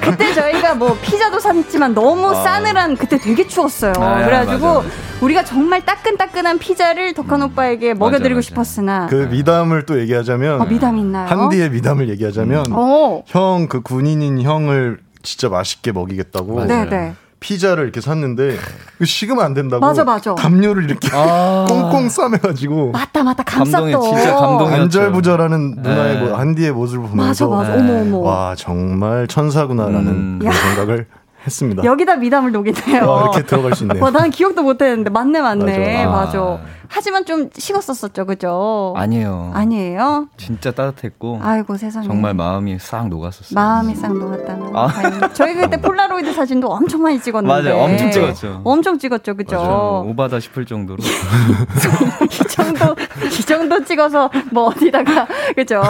[0.00, 2.34] 그때 저희가 뭐 피자도 샀지만 너무 아.
[2.42, 3.92] 싸늘한 그때 되게 추웠어요.
[3.98, 4.88] 아, 그래가지고 맞아, 맞아.
[5.20, 8.40] 우리가 정말 따끈따끈한 피자를 덕한 오빠에게 먹여드리고 맞아.
[8.48, 11.26] 싶었으나 그 미담을 또 얘기하자면 어, 미담 있나요?
[11.28, 16.64] 한디의 미 담을 얘기하자면 어, 형그 군인인 형을 진짜 맛있게 먹이겠다고.
[16.66, 17.14] 네네.
[17.40, 18.56] 피자를 이렇게 샀는데
[18.98, 20.32] 그 식으면 안 된다고 맞아, 맞아.
[20.36, 21.66] 담요를 이렇게 아.
[21.68, 23.42] 꽁꽁 싸매가지고 맞다 맞다.
[23.42, 26.22] 감동이 진짜 감동이- 안절부절하는 누나의 네.
[26.28, 27.76] 모- 한디의 모습을 맞아 보면서 맞아.
[27.76, 27.80] 네.
[28.00, 28.18] 어머 어머.
[28.18, 30.38] 와 정말 천사구나라는 음.
[30.40, 30.56] 그런 야.
[30.56, 31.06] 생각을
[31.44, 31.84] 했습니다.
[31.84, 33.06] 여기다 미담을 녹이네요.
[33.08, 34.02] 와, 이렇게 들어갈 수 있네요.
[34.02, 36.06] 와, 난 기억도 못했는데 맞네 맞네.
[36.06, 36.10] 맞아.
[36.10, 36.38] 맞아.
[36.38, 36.58] 아.
[36.94, 38.92] 하지만 좀 식었었었죠, 그죠?
[38.98, 39.50] 아니에요.
[39.54, 40.28] 아니에요?
[40.36, 42.06] 진짜 따뜻했고 아이고 세상에.
[42.06, 43.54] 정말 마음이 싹 녹았었어요.
[43.54, 44.76] 마음이 싹 녹았다는.
[44.76, 44.88] 아.
[45.32, 47.70] 저희 그때 폴라로이드 사진도 엄청 많이 찍었는데.
[47.70, 47.82] 맞아요.
[47.82, 48.60] 엄청 찍었죠.
[48.64, 50.04] 엄청 찍었죠, 그죠?
[50.06, 50.98] 오바다 싶을 정도로.
[52.30, 52.94] 이 정도,
[53.26, 55.26] 이 정도 찍어서 뭐 어디다가,
[55.56, 55.82] 그죠?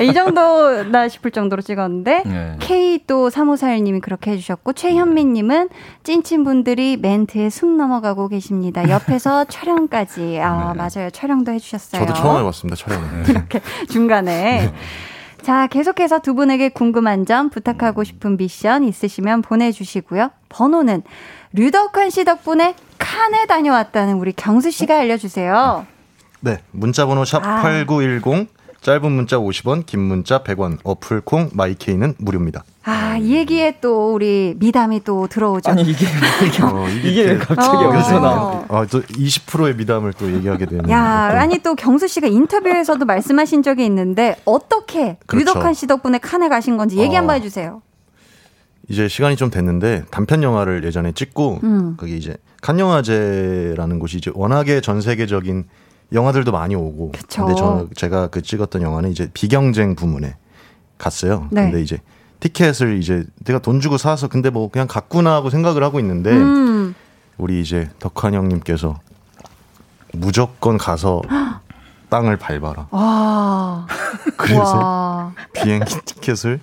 [0.00, 2.22] 이 정도나 싶을 정도로 찍었는데.
[2.26, 2.56] 네.
[2.60, 5.68] K 또 3541님이 그렇게 해주셨고, 최현민님은
[6.04, 8.88] 찐친분들이 멘트에 숨 넘어가고 계십니다.
[8.88, 10.40] 옆에서 촬영까지.
[10.40, 11.10] 아, 맞아요.
[11.10, 12.04] 촬영도 해주셨어요.
[12.06, 13.28] 저도 처음 해봤습니다 촬영을.
[13.30, 14.72] 이렇게 중간에.
[15.42, 20.30] 자, 계속해서 두 분에게 궁금한 점, 부탁하고 싶은 미션 있으시면 보내주시고요.
[20.48, 21.02] 번호는
[21.52, 25.86] 류덕환 씨 덕분에 칸에 다녀왔다는 우리 경수 씨가 알려주세요.
[26.40, 27.62] 네 문자번호 샵 아.
[27.62, 28.48] 8910
[28.80, 32.64] 짧은 문자 50원 긴 문자 100원 어플 콩 마이케이는 무료입니다.
[32.84, 35.70] 아, 이 얘기에 또 우리 미담이 또 들어오죠.
[35.70, 36.06] 아니 이게
[36.46, 37.92] 이게, 어, 이게 왜 갑자기 어.
[37.92, 38.42] 여기서 나?
[38.42, 38.66] 어.
[38.68, 40.88] 아, 저 20%의 미담을 또 얘기하게 되는.
[40.90, 45.46] 야, 어떤- 아니 또 경수 씨가 인터뷰에서도 말씀하신 적이 있는데 어떻게 그렇죠.
[45.50, 47.18] 류덕환 씨 덕분에 칸에 가신 건지 얘기 어.
[47.18, 47.82] 한번 해주세요.
[48.88, 51.96] 이제 시간이 좀 됐는데 단편 영화를 예전에 찍고 음.
[51.98, 55.64] 거기 이제 칸 영화제라는 곳이 이제 워낙에 전 세계적인
[56.12, 57.44] 영화들도 많이 오고 그쵸.
[57.44, 60.36] 근데 저 제가 그 찍었던 영화는 이제 비경쟁 부문에
[60.96, 61.48] 갔어요.
[61.50, 61.62] 네.
[61.64, 61.98] 근데 이제
[62.40, 66.94] 티켓을 이제 내가 돈 주고 사서 근데 뭐 그냥 갔구나 하고 생각을 하고 있는데 음,
[67.36, 68.98] 우리 이제 덕환 형님께서
[70.12, 71.22] 무조건 가서
[72.08, 72.88] 땅을 밟아라.
[72.90, 73.86] 와.
[74.38, 75.32] 그래서 와.
[75.52, 76.60] 비행기 티켓을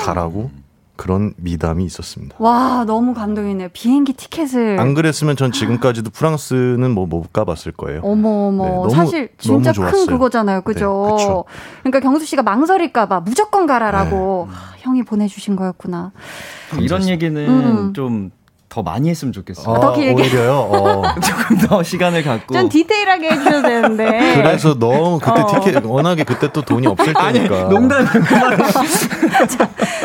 [0.00, 0.50] 가라고
[0.96, 2.36] 그런 미담이 있었습니다.
[2.38, 3.68] 와, 너무 감동이네요.
[3.72, 4.80] 비행기 티켓을.
[4.80, 8.00] 안 그랬으면 전 지금까지도 프랑스는 뭐 못 가봤을 거예요.
[8.02, 10.06] 어머 어머 네, 너무- 사실 진짜 큰.
[10.06, 11.54] 그거잖아요 그죠 네.
[11.82, 14.54] 그러니까 경수 씨가 망설일까 봐 무조건 가라라고 네.
[14.56, 16.12] 아, 형이 보내 주신 거였구나
[16.80, 17.92] 이런 얘기는 음.
[17.94, 18.30] 좀
[18.76, 19.74] 더 많이 했으면 좋겠어요.
[19.74, 20.12] 아, 더 길게.
[20.12, 20.52] 오히려요.
[20.52, 21.02] 어.
[21.24, 22.52] 조금 더 시간을 갖고.
[22.52, 24.04] 좀 디테일하게 해주셔야 되는데.
[24.36, 25.46] 그래서 너무 그때 어.
[25.46, 27.62] 티켓 워낙에 그때 또 돈이 없을 때니까.
[27.70, 28.10] 농담이에요.
[28.20, 28.58] 그만.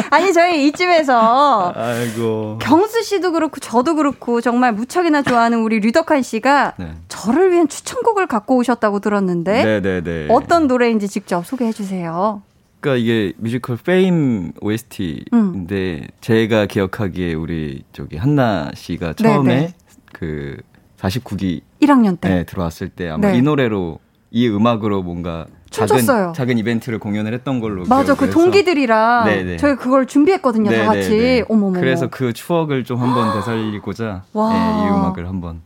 [0.09, 2.59] 아니, 저희 이쯤에서 아이고.
[2.61, 6.93] 경수 씨도 그렇고 저도 그렇고 정말 무척이나 좋아하는 우리 류덕한 씨가 네.
[7.09, 10.27] 저를 위한 추천곡을 갖고 오셨다고 들었는데 네네네.
[10.29, 12.41] 어떤 노래인지 직접 소개해 주세요.
[12.81, 19.73] 그러니까 이게 뮤지컬 페임 OST인데 제가 기억하기에 우리 저기 한나 씨가 처음에 네네.
[20.11, 20.57] 그
[20.97, 22.29] 49기 1학년 때.
[22.29, 23.37] 네, 들어왔을 때 아마 네.
[23.37, 23.99] 이 노래로
[24.31, 26.33] 이 음악으로 뭔가 작은 춤췄어요.
[26.35, 28.29] 작은 이벤트를 공연을 했던 걸로 맞아, 그.
[28.29, 29.57] 동기들이랑 네네.
[29.57, 30.85] 저희 그걸 준비했거든요, 다 네네네.
[30.87, 31.43] 같이.
[31.49, 31.79] 어머머.
[31.79, 34.53] 그래서 그 추억을 좀 한번 되살리고자 와.
[34.53, 35.61] 네, 이 음악을 한번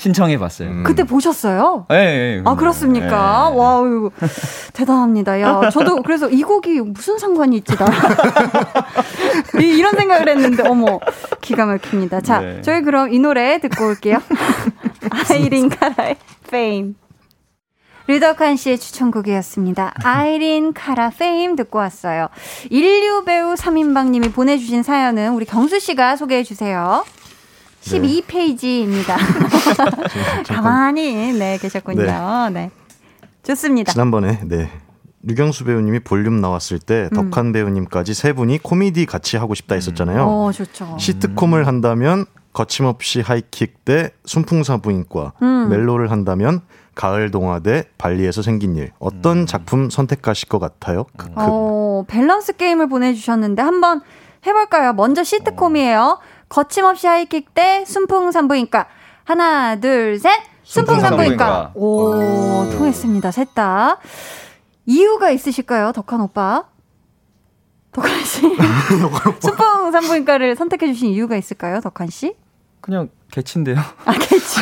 [0.00, 0.70] 신청해 봤어요.
[0.70, 0.82] 음.
[0.82, 1.84] 그때 보셨어요?
[1.90, 3.50] 네, 네, 아, 그렇습니까?
[3.52, 3.56] 네.
[3.58, 4.10] wow,
[4.72, 5.38] 대단합니다.
[5.42, 7.84] 야, 저도 그래서 이 곡이 무슨 상관이 있지, 나.
[9.60, 11.00] 이- 이런 생각을 했는데, 어머,
[11.42, 12.22] 기가 막힙니다.
[12.22, 12.62] 자, 네.
[12.62, 14.22] 저희 그럼 이 노래 듣고 올게요.
[15.28, 16.16] 아이린 카라의
[16.48, 16.94] Fame.
[18.06, 19.92] 류덕한 씨의 추천곡이었습니다.
[20.02, 22.28] 아이린 카라 페임 듣고 왔어요.
[22.70, 27.04] 인류 배우 3인방님이 보내주신 사연은 우리 경수 씨가 소개해 주세요.
[27.98, 29.16] 12페이지입니다.
[30.46, 32.50] 가만히 네 계셨군요.
[32.52, 32.70] 네.
[33.42, 33.92] 좋습니다.
[33.92, 34.70] 지난번에 네.
[35.22, 40.24] 류경수 배우님이 볼륨 나왔을 때 덕한 배우님까지 세 분이 코미디 같이 하고 싶다 했었잖아요.
[40.24, 40.96] 어, 좋죠.
[40.98, 45.68] 시트콤을 한다면 거침없이 하이킥 대 순풍사부인과 음.
[45.68, 46.62] 멜로를 한다면
[46.94, 51.04] 가을 동화 대 발리에서 생긴 일 어떤 작품 선택하실 것 같아요?
[51.16, 51.32] 크크.
[51.36, 54.00] 어, 밸런스 게임을 보내주셨는데 한번
[54.46, 54.94] 해볼까요?
[54.94, 56.18] 먼저 시트콤이에요.
[56.50, 58.86] 거침없이 하이킥 대 순풍산부인과.
[59.24, 60.30] 하나, 둘, 셋.
[60.64, 61.72] 순풍산부인과.
[61.72, 61.72] 순풍산부인과.
[61.76, 63.30] 오, 통했습니다.
[63.30, 63.98] 셋 다.
[64.84, 66.64] 이유가 있으실까요, 덕환 오빠?
[67.92, 68.42] 덕환 씨.
[69.40, 72.34] 순풍산부인과를 선택해주신 이유가 있을까요, 덕환 씨?
[72.80, 73.76] 그냥 개친데요.
[74.04, 74.60] 아, 개취.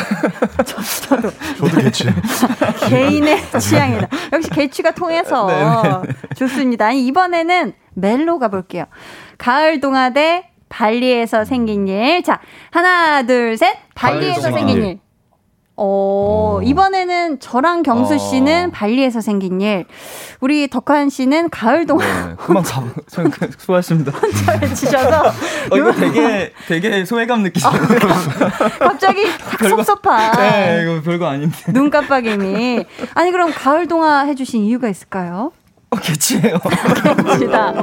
[0.65, 1.31] 저, 저도.
[1.57, 2.13] 저도 괜찮
[2.87, 4.07] 개인의 취향이다.
[4.33, 6.03] 역시 개취가 통해서
[6.35, 6.87] 좋습니다.
[6.87, 8.85] 아니, 이번에는 멜로 가볼게요.
[9.39, 12.23] 가을 동화 대 발리에서 생긴 일.
[12.23, 12.39] 자,
[12.71, 13.75] 하나, 둘, 셋.
[13.95, 14.99] 발리에서 생긴 일.
[15.81, 18.17] 어, 이번에는 저랑 경수 어.
[18.17, 19.85] 씨는 발리에서 생긴 일.
[20.41, 22.83] 우리 덕한 씨는 가을 동화 네, 금방 가.
[23.07, 24.11] 수- 수고하셨습니다.
[24.61, 25.23] 해주셔서
[25.71, 27.81] 어, 이거 되게 되게 소외감 느끼시네요.
[28.79, 31.55] 갑자기 확 별거- 섭섭한 네, 이거 별거 아닌데.
[31.71, 32.83] 눈 깜빡임이.
[33.15, 35.53] 아니, 그럼 가을 동화 해주신 이유가 있을까요?
[35.91, 36.59] 어, 개치예요.
[37.39, 37.73] 시다.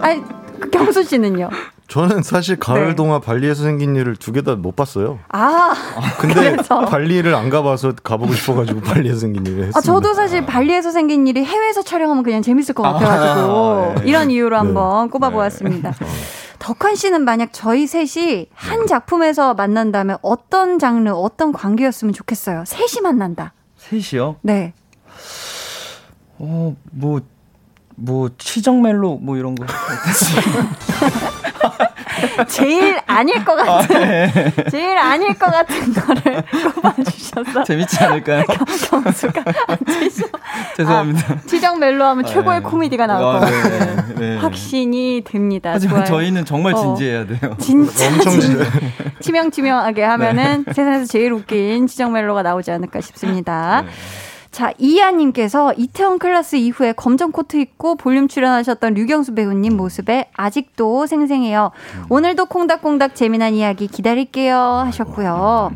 [0.00, 0.22] 아니,
[0.60, 1.48] 그 경수 씨는요?
[1.88, 2.94] 저는 사실 가을 네.
[2.96, 5.20] 동화 발리에서 생긴 일을 두 개 다 못 봤어요.
[5.28, 5.72] 아,
[6.18, 6.80] 근데 그래서?
[6.84, 9.78] 발리를 안 가봐서 가보고 싶어가지고 발리에서 생긴 일을 했습니다.
[9.78, 14.08] 아, 저도 사실 발리에서 생긴 일이 해외에서 촬영하면 그냥 재밌을 것 같아가지고 아, 네.
[14.08, 14.56] 이런 이유로 네.
[14.56, 15.94] 한번 꼽아보았습니다.
[16.58, 22.64] 덕환 씨는 만약 저희 셋이 한 작품에서 만난다면 어떤 장르, 어떤 관계였으면 좋겠어요?
[22.66, 23.52] 셋이 만난다.
[23.76, 24.36] 셋이요?
[24.42, 24.72] 네.
[26.38, 27.20] 어, 뭐,
[27.94, 29.64] 뭐, 치정 멜로, 뭐 이런 거.
[32.48, 34.52] 제일 아닐 것 같은, 네.
[34.70, 36.42] 제일 아닐 것 같은 거를
[36.74, 38.44] 꼽아주셔서 재밌지 않을까요?
[38.90, 39.44] 경수가.
[40.76, 41.40] 죄송합니다.
[41.46, 42.64] 치정 멜로 하면 최고의 네.
[42.64, 43.96] 코미디가 나올 것 아, 네, 같아요.
[43.96, 44.36] 네, 네.
[44.38, 45.70] 확신이 듭니다.
[45.72, 46.20] 하지만 좋아요.
[46.20, 46.78] 저희는 정말 어.
[46.78, 47.56] 진지해야 돼요.
[47.58, 48.58] 진짜 엄청 진
[49.20, 53.84] 치명치명하게 하면은 세상에서 제일 웃긴 치정 멜로가 나오지 않을까 싶습니다.
[54.56, 54.58] 네.
[54.58, 61.72] 자, 이하님께서 이태원 클래스 이후에 검정 코트 입고 볼륨 출연하셨던 류경수 배우님 모습에 아직도 생생해요.
[62.08, 65.72] 오늘도 콩닥콩닥 재미난 이야기 기다릴게요 하셨고요.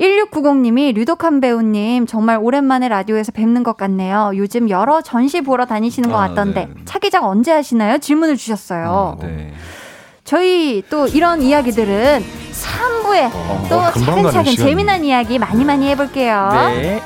[0.00, 4.32] 1690님이 류독한 배우님 정말 오랜만에 라디오에서 뵙는 것 같네요.
[4.34, 6.74] 요즘 여러 전시 보러 다니시는 것 아, 같던데 네.
[6.86, 7.98] 차기작 언제 하시나요?
[7.98, 9.16] 질문을 주셨어요.
[9.22, 9.52] 네.
[10.24, 13.30] 저희 또 이런 이야기들은 3부에
[13.68, 14.56] 또 어, 가는 차근차근.
[14.56, 16.50] 재미난 이야기 많이 많이 해볼게요.
[16.52, 17.00] 네.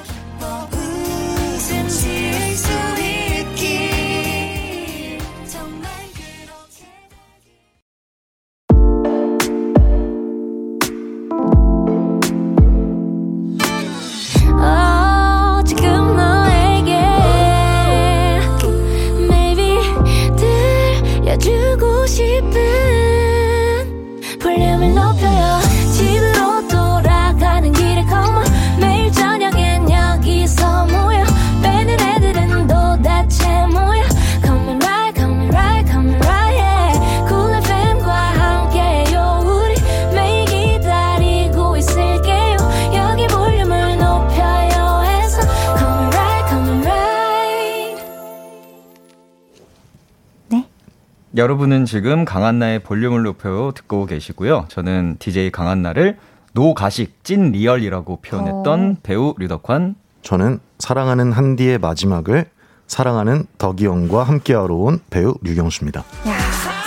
[51.62, 54.66] 분은 지금 강한나의 볼륨을 높여 듣고 계시고요.
[54.68, 56.18] 저는 DJ 강한나를
[56.54, 59.00] 노가식 찐 리얼이라고 표현했던 어.
[59.04, 59.94] 배우 류덕환.
[60.22, 62.46] 저는 사랑하는 한디의 마지막을
[62.88, 66.00] 사랑하는 덕이형과 함께하러 온 배우 류경수입니다.
[66.00, 66.38] 야,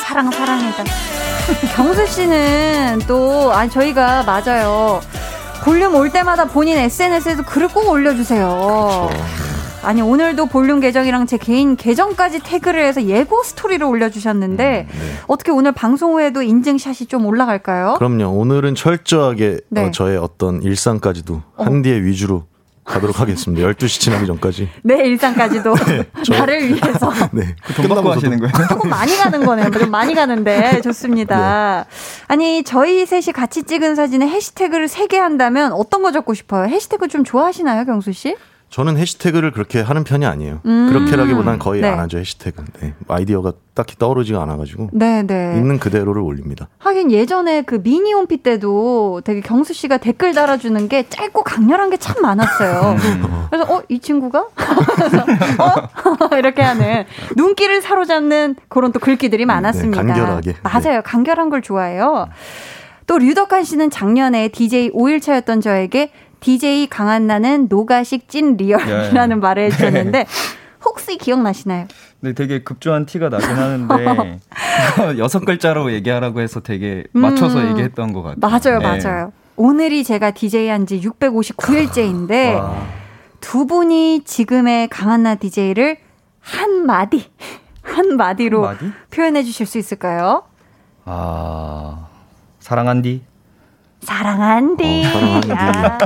[0.05, 0.84] 사랑 사랑이다.
[1.73, 4.99] 경수 씨는 또 아니 저희가 맞아요.
[5.63, 9.09] 볼륨 올 때마다 본인 SNS에도 글을 꼭 올려주세요.
[9.86, 14.88] 아니 오늘도 볼륨 계정이랑 제 개인 계정까지 태그를 해서 예고 스토리를 올려주셨는데
[15.27, 17.95] 어떻게 오늘 방송 후에도 인증샷이 좀 올라갈까요?
[17.99, 18.29] 그럼요.
[18.38, 19.86] 오늘은 철저하게 네.
[19.86, 22.45] 어, 저의 어떤 일상까지도 한디의 위주로
[22.83, 23.65] 가도록 하겠습니다.
[23.69, 24.69] 12시 지나기 전까지.
[24.83, 25.75] 내 일상까지도
[26.25, 27.55] 저- 나를 위해서 네.
[27.75, 28.51] 돈 받고 하시는 거예요?
[28.67, 29.69] 조금 많이 가는 거네요.
[29.71, 31.86] 좀 많이 가는데 좋습니다.
[32.27, 36.67] 아니 저희 셋이 같이 찍은 사진에 해시태그를 세 개 한다면 어떤 거 적고 싶어요?
[36.67, 38.36] 해시태그 좀 좋아하시나요, 경수 씨?
[38.70, 40.59] 저는 해시태그를 그렇게 하는 편이 아니에요.
[40.66, 40.89] 음.
[40.89, 41.88] 그렇게라기보다는 거의 네.
[41.88, 42.63] 안 하죠, 해시태그.
[42.82, 42.93] 네.
[43.07, 44.89] 아이디어가 딱히 떠오르지가 않아가지고.
[44.91, 45.55] 네네.
[45.57, 46.68] 있는 그대로를 올립니다.
[46.80, 51.95] 하긴 예전에 그 미니 홈피 때도 되게 경수 씨가 댓글 달아주는 게 짧고 강렬한 게
[51.97, 52.97] 참 많았어요.
[53.49, 54.39] 그래서 어 이 친구가
[55.59, 57.05] 어 이렇게 하는
[57.38, 60.01] 눈길을 사로잡는 그런 또 글귀들이 많았습니다.
[60.01, 60.55] 네, 간결하게.
[60.63, 62.28] 맞아요, 간결한 걸 좋아해요.
[63.07, 66.11] 또 류덕한 씨는 작년에 DJ 5일차였던 저에게
[66.49, 70.27] DJ 강한나는 노가식 찐 리얼이라는 말을 해주셨는데
[70.85, 71.87] 혹시 기억나시나요?
[72.19, 74.39] 네, 되게 급조한 티가 나긴 하는데
[75.17, 77.69] 여섯 글자로 얘기하라고 해서 되게 맞춰서 음.
[77.71, 78.37] 얘기했던 것 같아요.
[78.39, 78.85] 맞아요, 네.
[79.03, 79.31] 맞아요.
[79.55, 82.75] 오늘이 제가 DJ 한 지 659일째인데 와.
[83.41, 85.97] 두 분이 지금의 강한나 DJ를
[86.41, 87.25] 한 마디,
[87.81, 88.91] 한 마디로 한 마디?
[89.09, 90.43] 표현해 주실 수 있을까요?
[91.05, 92.07] 아
[92.59, 93.23] 사랑한디.
[94.05, 95.03] 사랑한디.
[95.05, 95.51] 어, 사랑한디.
[95.53, 95.97] 아,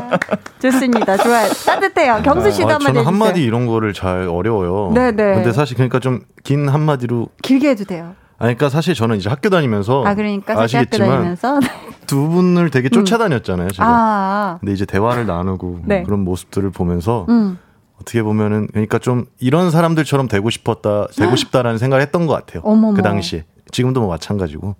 [0.61, 1.17] 좋습니다.
[1.17, 1.49] 좋아요.
[1.65, 2.21] 따뜻해요.
[2.23, 3.05] 경수 씨도 아, 한마디 저는.
[3.05, 4.91] 한마디 이런 거를 잘 어려워요.
[4.93, 5.15] 네네.
[5.35, 8.15] 근데 사실 그러니까 좀 긴 한마디로 길게 해도 돼요.
[8.39, 11.59] 아니, 그러니까 사실 저는 이제 학교 다니면서 아 그러니까 아시겠지만 다니면서
[12.07, 13.85] 두 분을 되게 쫓아다녔잖아요, 제가.
[13.87, 16.03] 아, 근데 이제 대화를 나누고 네.
[16.03, 17.59] 그런 모습들을 보면서 음.
[18.01, 22.61] 어떻게 보면은 그러니까 좀 이런 사람들처럼 되고 싶었다, 되고 싶다라는 생각을 했던 것 같아요.
[22.63, 22.93] 어머머.
[22.95, 23.43] 그 당시에.
[23.71, 24.75] 지금도 뭐 마찬가지고.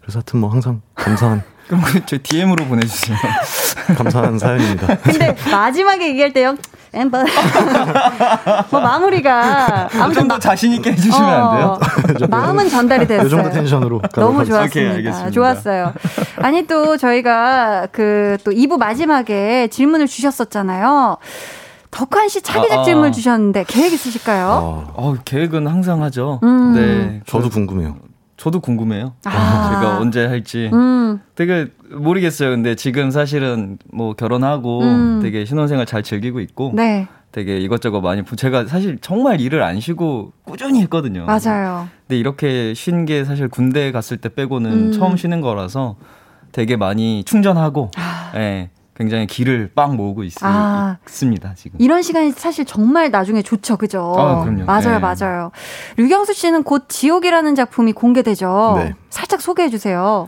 [0.00, 3.16] 그래서 하여튼 뭐 항상 감사한 그럼 저 DM으로 보내주세요.
[3.96, 4.96] 감사한 사연입니다.
[4.98, 6.56] 근데 마지막에 얘기할 때요.
[6.92, 7.24] 엠버.
[8.70, 11.78] 뭐 마무리가 아무튼 좀더 마- 자신 있게 해주시면 안 돼요?
[12.22, 13.26] 어, 마음은 전달이 됐어요.
[13.26, 14.44] 이 정도 텐션으로 너무.
[14.44, 15.20] 좋았습니다.
[15.24, 15.32] 오케이.
[15.32, 15.92] 좋았어요.
[16.38, 21.16] 아니 또 저희가 그 또 2부 마지막에 질문을 주셨었잖아요.
[21.90, 22.84] 덕환 씨 차기작 아, 아.
[22.84, 24.46] 질문 주셨는데 계획 있으실까요?
[24.48, 26.40] 아, 어, 계획은 항상 하죠.
[26.42, 26.74] 음.
[26.74, 27.20] 네.
[27.26, 27.96] 저도 궁금해요.
[28.36, 29.14] 저도 궁금해요.
[29.24, 29.70] 아.
[29.80, 30.68] 제가 언제 할지.
[30.72, 32.50] 음, 되게 모르겠어요.
[32.50, 35.20] 근데 지금 사실은 뭐 결혼하고 음.
[35.22, 39.80] 되게 신혼생활 잘 즐기고 있고 네, 되게 이것저것 많이 부- 제가 사실 정말 일을 안
[39.80, 41.24] 쉬고 꾸준히 했거든요.
[41.24, 41.88] 맞아요.
[42.06, 44.92] 근데 이렇게 쉰 게 사실 군대 갔을 때 빼고는 음.
[44.92, 45.96] 처음 쉬는 거라서
[46.52, 48.32] 되게 많이 충전하고 아.
[48.36, 48.70] 예.
[48.96, 50.96] 굉장히 기를 빵 모으고 있, 아.
[51.06, 51.78] 있습니다, 지금.
[51.80, 54.14] 이런 시간이 사실 정말 나중에 좋죠, 그죠?
[54.16, 54.64] 아, 그럼요.
[54.64, 54.98] 맞아요, 네.
[54.98, 55.50] 맞아요.
[55.96, 58.74] 류경수 씨는 곧 지옥이라는 작품이 공개되죠.
[58.78, 58.94] 네.
[59.10, 60.24] 살짝 소개해 주세요.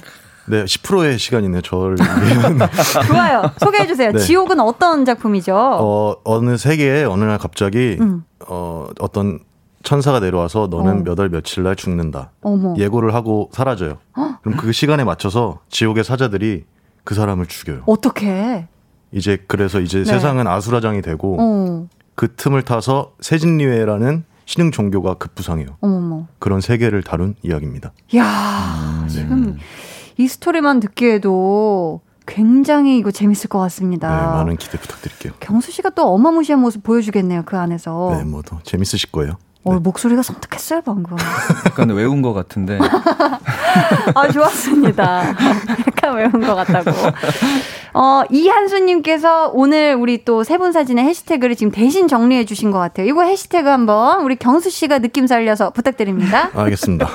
[0.47, 1.63] 네, 10%의 시간이네요.
[1.63, 1.97] 저를.
[3.09, 3.51] 좋아요.
[3.59, 4.13] 소개해 주세요.
[4.13, 4.19] 네.
[4.19, 5.55] 지옥은 어떤 작품이죠?
[5.57, 8.25] 어, 어느 세계에 어느 날 갑자기 음.
[8.47, 9.41] 어, 어떤
[9.83, 11.03] 천사가 내려와서 너는 어.
[11.05, 12.33] 몇월 며칠 날 죽는다.
[12.43, 12.75] 어머.
[12.77, 13.99] 예고를 하고 사라져요.
[14.43, 16.65] 그럼 그 시간에 맞춰서 지옥의 사자들이
[17.09, 17.85] 그 사람을 죽여요.
[17.87, 18.69] 어떻게?
[19.13, 20.05] 이제 그래서 이제 네.
[20.05, 25.79] 세상은 아수라장이 되고 어, 그 틈을 타서 세진리회라는 신흥 종교가 급부상해요.
[25.81, 26.27] 어머머.
[26.39, 27.93] 그런 세계를 다룬 이야기입니다.
[28.17, 29.57] 야 지금
[30.19, 34.11] 이 스토리만 듣기에도 굉장히 이거 재밌을 것 네, 같습니다.
[34.35, 35.33] 많은 기대 부탁드릴게요.
[35.41, 38.17] 경수 씨가 또 어마무시한 모습 보여주겠네요, 그 안에서.
[38.19, 39.39] 네, 뭐 더 재밌으실 거예요.
[39.69, 41.17] 어, 목소리가 섬뜩했어요, 방금.
[41.67, 42.79] 약간 외운 것 같은데.
[44.15, 45.25] 아, 좋았습니다.
[45.87, 46.91] 약간 외운 것 같다고.
[47.95, 53.07] 어, 이한수님께서 오늘 우리 또 세 분 사진의 해시태그를 지금 대신 정리해 주신 것 같아요.
[53.07, 56.51] 이거 해시태그 한번 우리 경수 씨가 느낌 살려서 부탁드립니다.
[56.55, 57.09] 알겠습니다.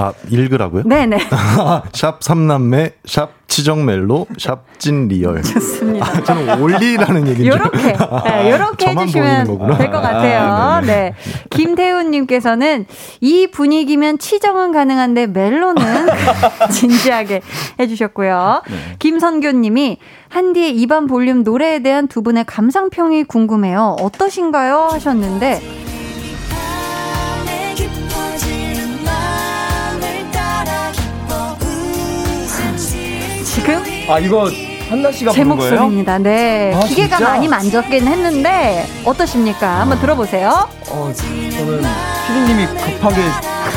[0.00, 0.84] 아, 읽으라고요?
[0.84, 1.18] 네네.
[1.92, 5.42] 샵 삼남매, 샵 치정멜로, 샵 찐리얼.
[5.42, 6.22] 좋습니다.
[6.22, 9.46] 저는 올리라는 얘기인 줄 요렇게, 네, 요렇게 저만 해주시면.
[9.78, 10.40] 될 것 같아요.
[10.42, 11.14] 아, 네.
[11.50, 12.86] 김태훈님께서는
[13.20, 15.82] 이 분위기면 치정은 가능한데 멜로는
[16.70, 17.40] 진지하게
[17.80, 18.62] 해주셨고요.
[18.98, 23.96] 김선교님이 한디의 이반 볼륨 노래에 대한 두 분의 감상평이 궁금해요.
[24.00, 24.90] 어떠신가요?
[24.92, 25.60] 하셨는데
[33.58, 34.50] 지 지금 아, 이거
[34.88, 35.44] 한나 씨가 제?
[35.44, 36.18] 목소리입니다.
[36.18, 36.72] 네.
[36.74, 37.32] 아, 기계가 진짜?
[37.32, 39.80] 많이 만졌긴 했는데 어떠십니까?
[39.80, 40.68] 한번 들어보세요.
[40.88, 41.82] 어, 저는
[42.26, 43.22] 피디님이 급하게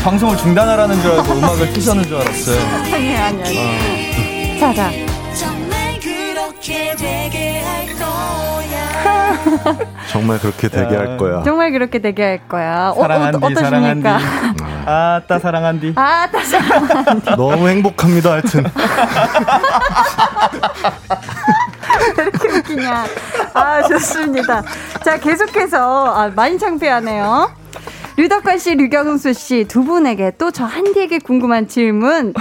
[0.04, 2.60] 방송을 중단하라는 줄 알고 음악을 트셔는 줄 알았어요.
[2.94, 4.60] 아니, 아니, 아니.
[4.60, 4.92] 자, 자.
[10.12, 12.94] 정말 그렇게 되게 할 거야 정말 그렇게 되게 할 거야.
[12.94, 12.94] 정말 그렇게 되게 할 거야.
[12.96, 14.20] 어, 사랑한디, 어, 어떠십니까?
[14.20, 14.64] 사랑한디.
[14.86, 15.94] 아따 사랑한디.
[15.96, 16.56] 아, 다시
[17.38, 18.32] 너무 행복합니다.
[18.32, 18.64] 하여튼
[22.58, 23.06] 웃기냐.
[23.54, 24.64] 아, 좋습니다.
[25.04, 27.52] 자, 계속해서, 아, 많이 창피하네요.
[28.18, 32.34] 류덕관 씨, 류경수 씨 두 분에게 또 저 한디에게 궁금한 질문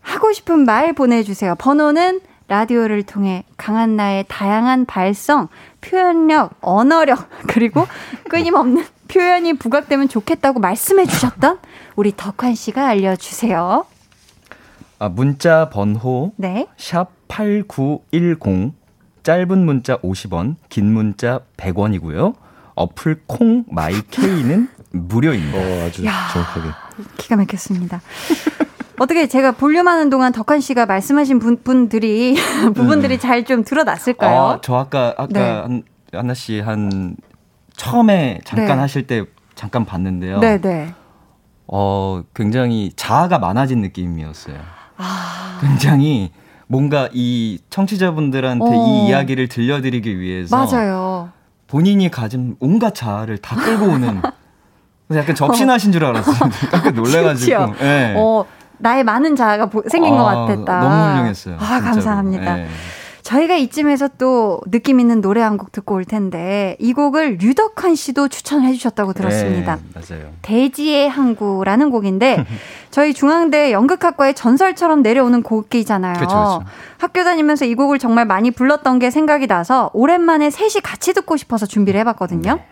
[0.00, 1.54] 하고 싶은 말 보내주세요.
[1.56, 5.48] 번호는 라디오를 통해 강한 나의 다양한 발성,
[5.80, 7.86] 표현력, 언어력, 그리고
[8.28, 11.58] 끊임없는 표현이 부각되면 좋겠다고 말씀해 주셨던
[11.96, 13.86] 우리 덕환 씨가 알려주세요.
[14.98, 16.66] 아, 문자 번호 네.
[16.76, 18.72] 샵 8910
[19.22, 22.34] 짧은 문자 50원, 긴 문자 100원이고요.
[22.74, 25.58] 어플 콩 마이케이는 무료입니다.
[25.58, 26.28] 어, 아주 야.
[26.32, 26.68] 정확하게.
[27.16, 28.00] 기가 막혔습니다.
[28.98, 32.36] 어떻게 제가 볼륨하는 동안 덕환 씨가 말씀하신 분, 분들이
[32.74, 34.40] 부분들이 잘 좀 드러났을까요?
[34.40, 35.40] 아, 저 아까 아까 네.
[35.40, 35.82] 한
[36.12, 37.14] 한나 씨 한
[37.76, 38.80] 처음에 잠깐 네.
[38.82, 39.24] 하실 때
[39.54, 40.40] 잠깐 봤는데요.
[40.40, 40.92] 네, 네.
[41.68, 44.56] 어, 굉장히 자아가 많아진 느낌이었어요.
[44.96, 45.58] 아.
[45.60, 46.32] 굉장히
[46.66, 48.68] 뭔가 이 청취자분들한테 어.
[49.04, 51.30] 이 이야기를 들려드리기 위해서 맞아요.
[51.68, 54.20] 본인이 가진 온갖 자아를 다 끌고 오는
[55.14, 56.36] 약간 접신하신 줄 알았어요.
[56.70, 57.74] 깜짝 놀래가지고.
[57.80, 58.14] 예.
[58.16, 58.44] 어,
[58.78, 60.80] 나의 많은 자아가 보- 생긴 것 아, 같았다.
[60.80, 61.54] 너무 훌륭했어요.
[61.56, 61.84] 아, 진짜로.
[61.84, 62.58] 감사합니다.
[62.60, 62.66] 예.
[63.22, 68.28] 저희가 이쯤에서 또 느낌 있는 노래 한 곡 듣고 올 텐데 이 곡을 류덕환 씨도
[68.28, 69.76] 추천을 해주셨다고 들었습니다.
[69.76, 70.30] 예, 맞아요.
[70.40, 72.46] 대지의 항구라는 곡인데
[72.90, 76.14] 저희 중앙대 연극학과의 전설처럼 내려오는 곡이잖아요.
[76.14, 76.62] 그쵸, 그쵸.
[76.96, 81.66] 학교 다니면서 이 곡을 정말 많이 불렀던 게 생각이 나서 오랜만에 셋이 같이 듣고 싶어서
[81.66, 82.54] 준비를 해봤거든요.
[82.54, 82.66] 네.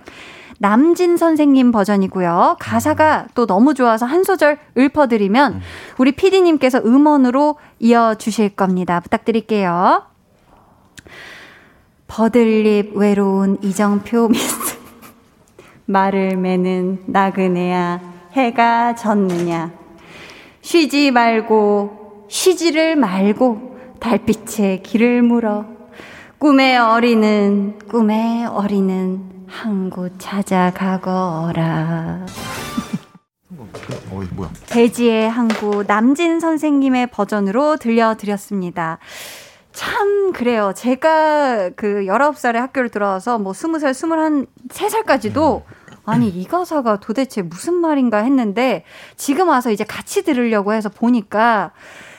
[0.58, 2.56] 남진 선생님 버전이고요.
[2.58, 5.60] 가사가 또 너무 좋아서 한 소절 읊어드리면 음.
[5.98, 9.00] 우리 PD님께서 음원으로 이어주실 겁니다.
[9.00, 10.02] 부탁드릴게요.
[12.08, 14.78] 버들립 외로운 이정표 미스
[15.86, 18.00] 말을 매는 나그네야
[18.32, 19.72] 해가 졌느냐
[20.60, 25.64] 쉬지 말고 쉬지를 말고 달빛에 길을 물어
[26.38, 31.06] 꿈의 어리는 꿈의 어리는 항구 찾아가거라
[34.12, 34.50] 어이 뭐야?
[34.66, 38.98] 대지의 항구 남진 선생님의 버전으로 들려드렸습니다.
[39.72, 40.72] 참 그래요.
[40.74, 45.62] 제가 그 19살에 학교를 들어와서 뭐 20살, 21살까지도
[46.04, 48.84] 아니 이 가사가 도대체 무슨 말인가 했는데
[49.16, 51.72] 지금 와서 이제 같이 들으려고 해서 보니까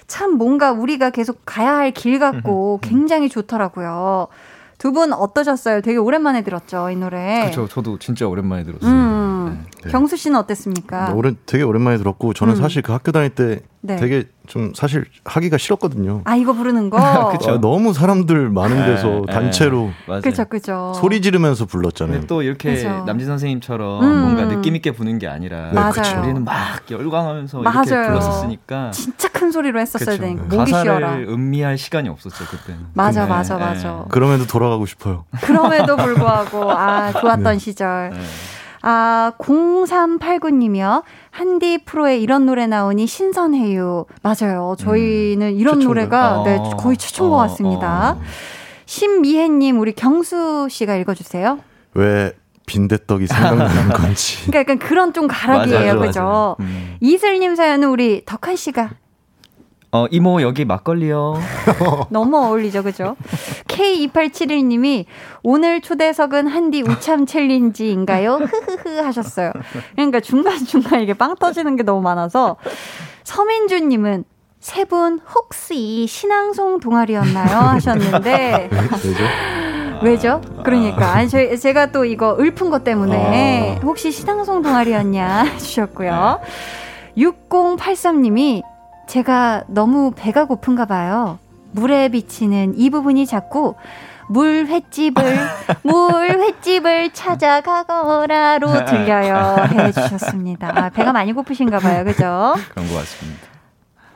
[0.07, 4.27] 참 뭔가 우리가 계속 가야 할 길 같고 굉장히 좋더라고요.
[4.77, 5.81] 두 분 어떠셨어요?
[5.81, 7.41] 되게 오랜만에 들었죠, 이 노래.
[7.41, 7.67] 그렇죠.
[7.67, 8.89] 저도 진짜 오랜만에 들었어요.
[8.91, 9.65] 음.
[9.83, 9.89] 네.
[9.91, 11.13] 경수 씨는 어땠습니까?
[11.13, 12.61] 오랜 되게 오랜만에 들었고 저는 음.
[12.61, 13.95] 사실 그 학교 다닐 때 네.
[13.95, 16.21] 되게 좀 사실 하기가 싫었거든요.
[16.25, 16.97] 아 이거 부르는 거.
[17.31, 17.51] 그쵸.
[17.51, 20.21] 아, 너무 사람들 많은 데서 예, 단체로 예, 맞아요.
[20.21, 20.93] 그죠, 그죠.
[20.95, 22.27] 소리 지르면서 불렀잖아요.
[22.27, 23.03] 또 이렇게 그죠.
[23.05, 24.21] 남진 선생님처럼 음.
[24.21, 25.91] 뭔가 느낌 있게 부는 게 아니라 네, 맞아요.
[25.93, 26.19] 그쵸.
[26.21, 26.53] 우리는 막
[26.91, 27.83] 열광하면서 맞아요.
[27.85, 30.21] 이렇게 불렀었으니까 진짜 큰 소리로 했었어야 그쵸.
[30.23, 31.13] 되니까 목이 가사를 쉬어라.
[31.33, 32.87] 음미할 시간이 없었죠 그때는.
[32.93, 33.63] 맞아, 네, 맞아, 네.
[33.65, 34.05] 맞아.
[34.09, 35.23] 그럼에도 돌아가고 싶어요.
[35.41, 38.11] 그럼에도 불구하고 아 좋았던 시절.
[38.87, 38.93] 네.
[38.93, 41.03] 아 0389님이요.
[41.29, 44.05] 한디 프로에 이런 노래 나오니 신선해요.
[44.23, 44.75] 맞아요.
[44.79, 45.87] 저희는 이런 최초인가요?
[45.87, 48.11] 노래가 네, 어, 거의 최초인 것 어, 같습니다.
[48.11, 48.21] 어.
[48.85, 51.59] 신미혜님 우리 경수 씨가 읽어주세요.
[51.95, 52.31] 왜
[52.65, 54.37] 빈대떡이 생각나는 건지.
[54.47, 56.21] 그러니까 약간 그런 좀 가락이에요, 맞아요, 그죠?
[56.21, 56.55] 맞아요.
[56.61, 56.95] 음.
[57.01, 58.91] 이슬님 사연은 우리 덕한 씨가
[59.91, 61.35] 어 이모 여기 막걸리요.
[62.09, 63.15] 너무 어울리죠, 그죠?
[63.67, 65.05] K2871님이
[65.43, 68.35] 오늘 초대석은 한디 우참 챌린지인가요?
[68.35, 69.53] 흐흐흐 하셨어요.
[69.95, 72.57] 그러니까 중간중간 이게 빵 터지는 게 너무 많아서
[73.23, 74.25] 서민주님은
[74.59, 77.57] 세 분 혹시 신앙송 동아리였나요?
[77.57, 79.23] 하셨는데 왜죠?
[80.03, 80.41] 왜죠?
[80.63, 86.41] 그러니까 아니 저 제가 또 이거 읊은 것 때문에 혹시 신앙송 동아리였냐 해주셨고요.
[87.17, 88.61] 6083님이
[89.07, 91.39] 제가 너무 배가 고픈가 봐요.
[91.71, 93.75] 물에 비치는 이 부분이 자꾸
[94.29, 95.23] 물 횟집을
[95.83, 100.71] 물 횟집을 찾아가거라로 들려요 해주셨습니다.
[100.75, 102.53] 아, 배가 많이 고프신가 봐요, 그죠?
[102.73, 103.47] 그런 것 같습니다.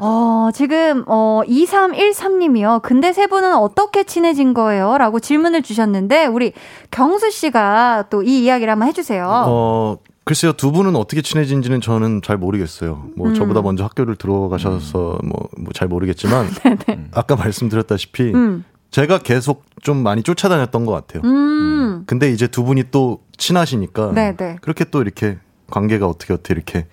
[0.04, 2.82] 어, 지금, 어, 2313님이요.
[2.82, 4.98] 근데 세 분은 어떻게 친해진 거예요?
[4.98, 6.54] 라고 질문을 주셨는데, 우리
[6.90, 9.30] 경수 씨가 또 이 이야기를 한번 해주세요.
[9.30, 13.10] 어, 글쎄요, 두 분은 어떻게 친해진지는 저는 잘 모르겠어요.
[13.16, 13.34] 뭐, 음.
[13.34, 16.48] 저보다 먼저 학교를 들어가셔서 뭐, 뭐잘 모르겠지만,
[17.12, 21.24] 아까 말씀드렸다시피, 음, 제가 계속 좀 많이 쫓아다녔던 것 같아요.
[21.26, 24.58] 음, 근데 이제 두 분이 또 친하시니까, 네네.
[24.62, 25.40] 그렇게 또 이렇게
[25.72, 26.86] 관계가 어떻게 어떻게 이렇게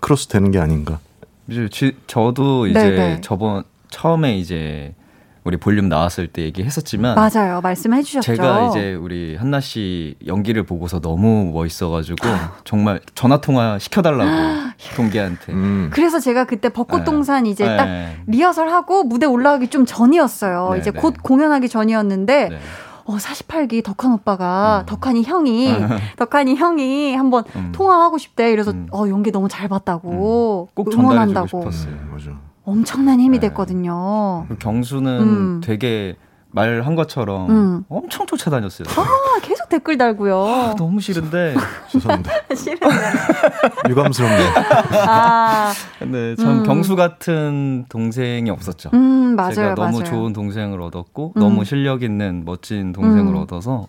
[0.00, 0.98] 크로스 되는 게 아닌가.
[1.48, 3.20] 이제 지- 저도 이제 네네.
[3.22, 4.94] 저번 처음에 이제
[5.50, 7.60] 우리 볼륨 나왔을 때 얘기했었지만 맞아요.
[7.60, 8.36] 말씀해 주셨죠.
[8.36, 12.24] 제가 이제 우리 한나 씨 연기를 보고서 너무 멋있어가지고
[12.62, 14.30] 정말 전화 통화 시켜달라고
[14.94, 15.52] 동기한테.
[15.52, 15.90] 음.
[15.92, 16.72] 그래서 제가 그때 네.
[16.72, 17.76] 벚꽃동산 이제 네.
[17.76, 17.88] 딱
[18.28, 20.70] 리허설 하고 무대 올라가기 좀 전이었어요.
[20.74, 21.00] 네, 이제 네.
[21.00, 22.58] 곧 공연하기 전이었는데 네.
[23.06, 24.86] 어 48기 덕환 오빠가 음.
[24.86, 25.74] 덕환이 형이
[26.16, 27.72] 덕환이 형이 한번 음.
[27.74, 28.52] 통화하고 싶대.
[28.52, 28.86] 이래서 음.
[28.92, 31.92] 어 연기 너무 잘 봤다고 꼭 전달해주고 응원한다고 싶었어요.
[31.92, 32.49] 음, 맞아.
[32.70, 33.48] 엄청난 힘이 네.
[33.48, 34.46] 됐거든요.
[34.48, 35.60] 그 경수는 음.
[35.62, 36.16] 되게
[36.52, 37.84] 말한 것처럼 음.
[37.88, 38.88] 엄청 쫓아다녔어요.
[38.96, 40.74] 아 계속 댓글 달고요.
[40.78, 41.54] 너무 싫은데
[41.90, 42.32] 죄송합니다.
[42.56, 42.90] 싫어요.
[43.88, 44.52] 유감스럽네요.
[45.06, 46.62] 아, 근데 참 음.
[46.64, 48.90] 경수 같은 동생이 없었죠.
[48.94, 50.04] 음 맞아요, 제가 너무 맞아요.
[50.04, 51.40] 좋은 동생을 얻었고 음.
[51.40, 53.42] 너무 실력 있는 멋진 동생을 음.
[53.42, 53.86] 얻어서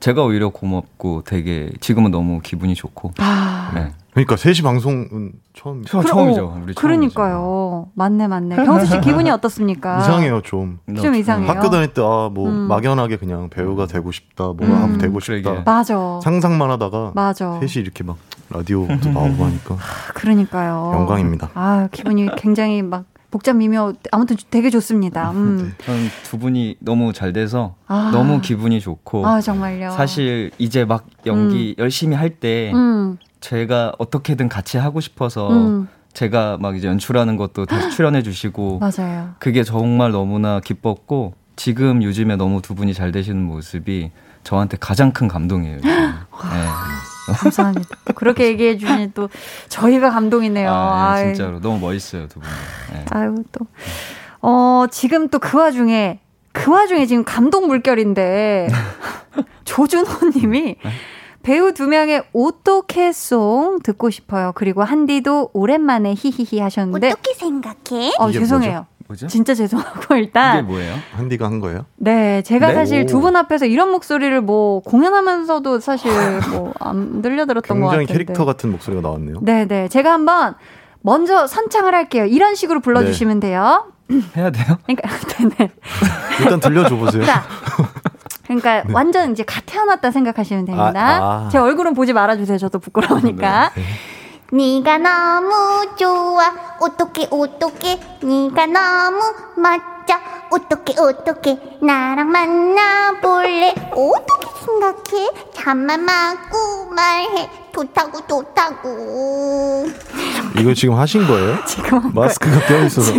[0.00, 3.92] 제가 오히려 고맙고 되게 지금은 너무 기분이 좋고 아, 네.
[4.12, 6.44] 그러니까 3시 방송은 처음 처, 처음이죠.
[6.44, 6.80] 어, 우리 처음이죠.
[6.80, 7.88] 그러니까요.
[7.94, 8.56] 맞네, 맞네.
[8.56, 9.98] 경수 씨 기분이 어떻습니까?
[10.00, 10.78] 이상해요 좀.
[11.02, 11.50] 좀 이상해요.
[11.50, 12.54] 학교 다닐 때 아뭐 음.
[12.68, 14.72] 막연하게 그냥 배우가 되고 싶다, 뭐 음.
[14.74, 15.62] 하고 되고 싶다 그러게.
[15.66, 16.20] 맞아.
[16.22, 17.58] 상상만 하다가 맞아.
[17.60, 18.16] 셋이 이렇게 막
[18.48, 19.76] 라디오도 나오고 하니까
[20.14, 20.92] 그러니까요.
[20.94, 21.50] 영광입니다.
[21.54, 25.30] 아, 기분이 굉장히 막 복잡 미묘 아무튼 되게 좋습니다.
[25.32, 25.74] 음.
[25.84, 28.10] 저는 두 분이 너무 잘 돼서 아.
[28.12, 29.90] 너무 기분이 좋고 아, 정말요.
[29.90, 33.18] 사실 이제 막 연기 열심히 할때 음.
[33.40, 35.88] 제가 어떻게든 같이 하고 싶어서 음.
[36.12, 39.34] 제가 막 이제 연출하는 것도 다시 출연해 주시고 맞아요.
[39.38, 44.10] 그게 정말 너무나 기뻤고 지금 요즘에 너무 두 분이 잘 되시는 모습이
[44.44, 45.80] 저한테 가장 큰 감동이에요.
[45.82, 45.90] 네.
[47.32, 47.88] 감사합니다.
[48.04, 49.28] 또 그렇게 얘기해 주니 또
[49.68, 50.70] 저희가 감동이네요.
[50.70, 52.48] 아, 네, 아이, 진짜로 너무 멋있어요 두 분.
[52.92, 53.04] 네.
[53.10, 53.66] 아유 또.
[54.42, 56.20] 어, 지금 또 그 와중에
[56.52, 58.68] 그 와중에 지금 감동 물결인데
[59.64, 60.76] 조준호 님이
[61.42, 64.52] 배우 두 명의 오토캐송 듣고 싶어요.
[64.54, 68.12] 그리고 한디도 오랜만에 히히히 하셨는데 어떻게 생각해?
[68.18, 68.72] 어, 죄송해요.
[68.72, 68.86] 뭐죠?
[69.28, 70.94] 진짜 죄송하고 이게 일단 뭐예요?
[71.16, 71.86] 한디가 한 거예요?
[71.96, 72.74] 네 제가 네?
[72.74, 73.20] 사실 두 오.
[73.22, 76.10] 분 앞에서 이런 목소리를 뭐 공연하면서도 사실
[76.50, 79.40] 뭐 안 들려들었던 것 굉장히 같은데 캐릭터 같은 목소리가 나왔네요.
[79.42, 80.54] 네 네 제가 한번
[81.02, 83.86] 먼저 선창을 할게요 이런 식으로 불러주시면 돼요
[84.36, 84.78] 해야 돼요?
[84.86, 85.70] 그러니까 네네
[86.42, 87.24] 일단 들려줘 보세요.
[87.24, 87.44] 자
[88.44, 90.98] 그러니까 완전 이제 갓 태어났다 생각하시면 됩니다 네.
[91.00, 91.48] 아, 아.
[91.50, 93.82] 제 얼굴은 보지 말아주세요 저도 부끄러우니까 네.
[94.52, 96.52] 네가 너무 좋아.
[96.80, 100.14] 어떡해 어떡해 네가 너무 멋져.
[100.50, 103.74] 어떡해 어떡해 나랑 만나볼래?
[103.90, 105.30] 어떻게 생각해?
[105.52, 107.50] 잠만 맞고 말해.
[107.74, 109.86] 좋다고 좋다고.
[110.58, 111.56] 이거 지금 하신 거예요?
[111.66, 113.12] 지금 한 마스크가 껴 있어서.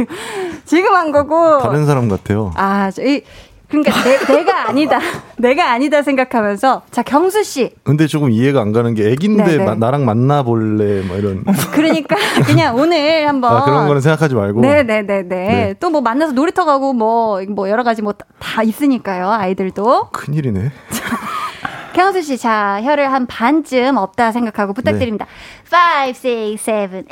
[0.66, 1.60] 지금 한 거고.
[1.60, 2.52] 다른 사람 같아요.
[2.56, 3.22] 아, 저, 이,
[3.70, 5.00] 그러니까 내, 가 아니다.
[5.38, 7.72] 내가 아니다 생각하면서 자, 경수 씨.
[7.84, 9.66] 근데 조금 이해가 안 가는 게 애긴데 네네.
[9.66, 11.44] 마- 나랑 만나 볼래 뭐 이런
[11.74, 12.16] 그러니까
[12.46, 15.24] 그냥 오늘 한번 아, 그런 거는 생각하지 말고 네, 네, 네, 네.
[15.28, 15.74] 네.
[15.80, 19.30] 또뭐 만나서 놀이터 가고 뭐, 뭐 여러 가지 뭐 다 있으니까요.
[19.30, 20.10] 아이들도.
[20.12, 20.72] 큰일이네.
[21.94, 25.26] 경수 씨, 자, 혀를 한 반쯤 없다 생각하고 부탁드립니다.
[25.70, 26.08] 네.
[26.08, 26.10] 5,
[26.54, 27.04] 6, 7, 8.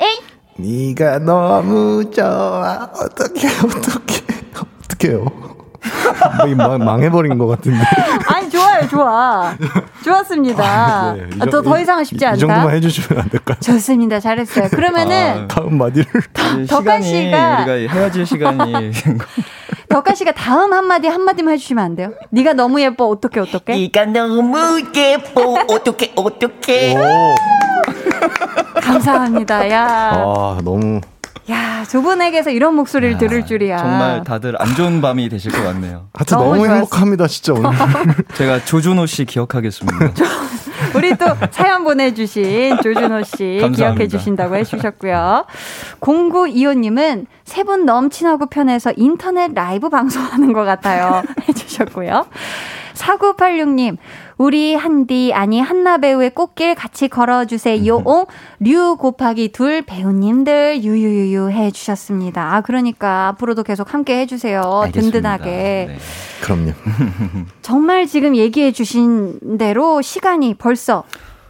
[0.58, 4.24] 네가 너무 좋아 어떻게 어떻게
[4.84, 5.26] 어떻게요?
[6.38, 7.78] 뭐, 이거 망- 망해버린 것 같은데.
[8.32, 9.54] 아니, 좋아요, 좋아.
[10.04, 11.12] 좋았습니다.
[11.14, 12.36] 네, 이 아, 더, 정- 더 이- 이상은 쉽지 이, 않다.
[12.36, 13.56] 이 정도만 해주시면 안 될까요?
[13.60, 14.20] 좋습니다.
[14.20, 14.68] 잘했어요.
[14.68, 18.92] 그러면은 다음 마디를 덕한 시간이 씨가- 우리가 헤어질 시간이
[19.88, 22.12] 덕가 씨가 다음 한 마디 한 마디만 해주시면 안 돼요?
[22.30, 23.74] 네가 너무 예뻐 어떻게 어떻게?
[23.74, 26.96] 네가 너무 예뻐 어떡해 어떡해
[28.82, 29.70] 감사합니다.
[29.70, 31.00] 야, 아 너무
[31.50, 33.78] 야, 두 분에게서 이런 목소리를 들을 줄이야.
[33.78, 36.08] 정말 다들 안 좋은 밤이 되실 것 같네요.
[36.12, 36.66] 하여튼 너무 너무.
[36.66, 37.70] 행복합니다 진짜 오늘.
[38.34, 40.10] 제가 조준호 씨 기억하겠습니다.
[40.94, 43.60] 우리 또 사연 보내주신 조준호 씨.
[43.74, 45.46] 기억해 주신다고 해주셨고요.
[46.00, 51.22] 0925님은 세 분 넘 친하고 편해서 인터넷 라이브 방송하는 것 같아요.
[51.48, 52.26] 해주셨고요.
[52.94, 53.96] 4986님,
[54.38, 58.02] 우리 한디, 아니, 한나 배우의 꽃길 같이 걸어주세요.
[58.60, 62.54] 류 곱하기 둘 배우님들 유유유유 해주셨습니다.
[62.54, 64.60] 아, 그러니까 앞으로도 계속 함께 해주세요.
[64.86, 65.18] 알겠습니다.
[65.18, 65.50] 든든하게.
[65.88, 65.98] 네.
[66.42, 66.72] 그럼요.
[67.62, 71.04] 정말 지금 얘기해 주신 대로 시간이 벌써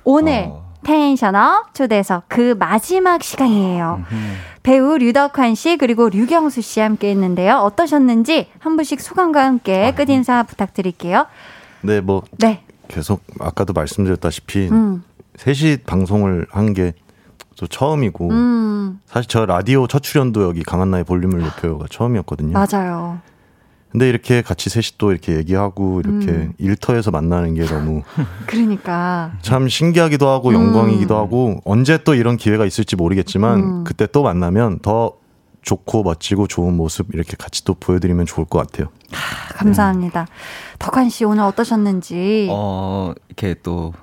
[0.05, 0.66] 오늘 어.
[0.87, 4.05] 텐션업 초대석 그 마지막 시간이에요.
[4.63, 7.57] 배우 류덕환 씨 그리고 류경수 씨 함께 했는데요.
[7.57, 11.27] 어떠셨는지 한 분씩 소감과 함께 끝인사 부탁드릴게요.
[11.83, 12.63] 네, 뭐 네.
[12.89, 15.03] 계속 아까도 말씀드렸다시피 음.
[15.37, 16.93] 셋이 방송을 한 게
[17.59, 19.01] 또 처음이고 음.
[19.07, 22.53] 사실 저 라디오 첫 출연도 여기 강한나의 볼륨을 높여요가 처음이었거든요.
[22.53, 23.19] 맞아요.
[23.97, 26.53] 근데 이렇게 같이 셋이 또 이렇게 얘기하고 이렇게 음.
[26.59, 28.03] 일터에서 만나는 게 너무
[28.45, 29.33] 그러니까.
[29.41, 33.85] 참 신기하기도 하고 영광이기도 하고 언제 또 이런 기회가 있을지 모르겠지만 음.
[33.85, 35.15] 그때 또 만나면 더
[35.63, 38.89] 좋고 멋지고 좋은 모습 이렇게 같이 또 보여드리면 좋을 것 같아요.
[39.55, 40.27] 감사합니다.
[40.79, 42.49] 덕환 씨 오늘 어떠셨는지.
[42.51, 43.95] 어, 이렇게 또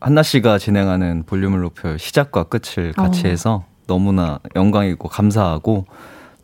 [0.00, 3.28] 한나 씨가 진행하는 볼륨을 높여 시작과 끝을 같이 어.
[3.28, 5.84] 해서 너무나 영광이고 감사하고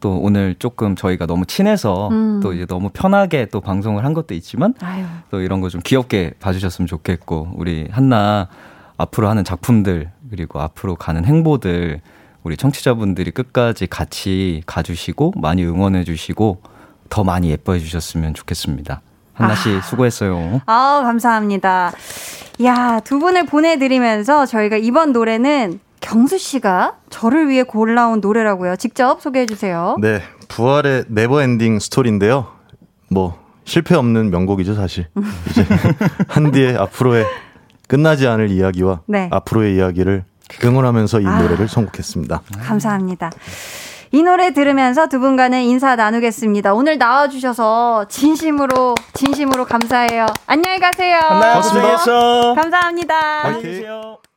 [0.01, 2.41] 또 오늘 조금 저희가 너무 친해서 음.
[2.43, 5.05] 또 이제 너무 편하게 또 방송을 한 것도 있지만 아유.
[5.31, 8.49] 또 이런 거 좀 귀엽게 봐주셨으면 좋겠고 우리 한나
[8.97, 12.01] 앞으로 하는 작품들 그리고 앞으로 가는 행보들
[12.43, 16.63] 우리 청취자분들이 끝까지 같이 가주시고 많이 응원해주시고
[17.11, 19.01] 더 많이 예뻐해 주셨으면 좋겠습니다.
[19.35, 19.81] 한나 씨 아.
[19.83, 20.61] 수고했어요.
[20.67, 21.93] 아우, 감사합니다.
[22.65, 28.77] 야, 두 분을 보내드리면서 저희가 이번 노래는 경수 씨가 저를 위해 골라온 노래라고요.
[28.77, 29.97] 직접 소개해 주세요.
[30.01, 32.49] 네, 부활의 Never Ending Story인데요.
[33.11, 35.07] 뭐 실패 없는 명곡이죠 사실.
[35.51, 35.65] 이제
[36.29, 37.25] 한디의 앞으로의
[37.87, 39.29] 끝나지 않을 이야기와 네.
[39.31, 40.25] 앞으로의 이야기를
[40.65, 41.43] 응원하면서 이 아.
[41.43, 42.43] 노래를 선곡했습니다.
[42.63, 43.31] 감사합니다.
[44.13, 46.75] 이 노래 들으면서 두 분과는 인사 나누겠습니다.
[46.75, 50.27] 오늘 나와주셔서 진심으로, 진심으로 감사해요.
[50.47, 51.21] 안녕히 가세요.
[51.29, 52.55] 고맙습니다.
[52.55, 53.15] 감사합니다.
[53.43, 54.30] 화이팅!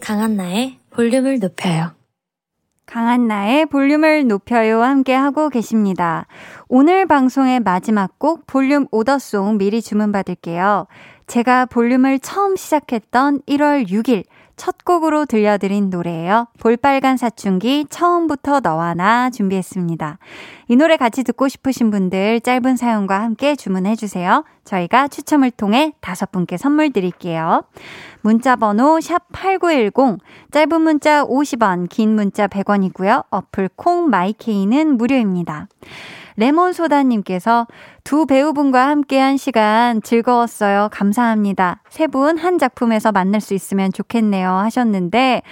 [0.00, 1.92] 강한나의 볼륨을 높여요
[2.90, 6.26] 강한 나의 볼륨을 높여요 함께 하고 계십니다.
[6.66, 10.88] 오늘 방송의 마지막 곡 볼륨 오더송 미리 주문 받을게요.
[11.28, 14.24] 제가 볼륨을 처음 시작했던 1월 6일
[14.60, 16.46] 첫 곡으로 들려드린 노래예요.
[16.60, 20.18] 볼빨간 사춘기 처음부터 너와 나 준비했습니다.
[20.68, 24.44] 이 노래 같이 듣고 싶으신 분들 짧은 사연과 함께 주문해 주세요.
[24.66, 27.62] 저희가 추첨을 통해 다섯 분께 선물 드릴게요.
[28.20, 30.18] 문자 번호 샵8910
[30.50, 33.24] 짧은 문자 50원, 긴 문자 100원이고요.
[33.30, 35.68] 어플 콩 마이케이는 무료입니다.
[36.36, 37.66] 레몬소다님께서
[38.02, 40.88] 두 배우분과 함께한 시간 즐거웠어요.
[40.90, 41.82] 감사합니다.
[41.90, 44.50] 세 분 한 작품에서 만날 수 있으면 좋겠네요.
[44.50, 45.42] 하셨는데,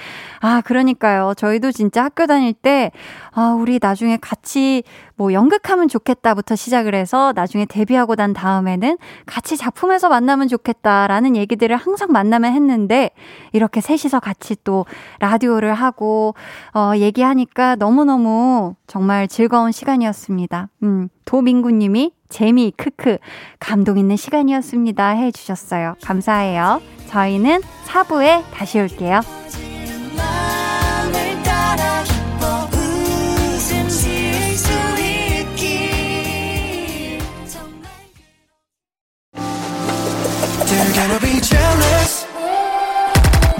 [0.40, 1.34] 아, 그러니까요.
[1.36, 2.90] 저희도 진짜 학교 다닐 때,
[3.32, 4.82] 아, 우리 나중에 같이
[5.16, 8.96] 뭐 연극하면 좋겠다부터 시작을 해서 나중에 데뷔하고 난 다음에는
[9.26, 13.10] 같이 작품에서 만나면 좋겠다라는 얘기들을 항상 만나면 했는데,
[13.52, 14.86] 이렇게 셋이서 같이 또
[15.20, 16.34] 라디오를 하고,
[16.74, 20.68] 어, 얘기하니까 너무너무 정말 즐거운 시간이었습니다.
[20.82, 23.18] 음, 도민구 님이 재미, 크크,
[23.58, 25.10] 감동 있는 시간이었습니다.
[25.10, 25.94] 해 주셨어요.
[26.02, 26.80] 감사해요.
[27.08, 29.20] 저희는 4부에 다시 올게요.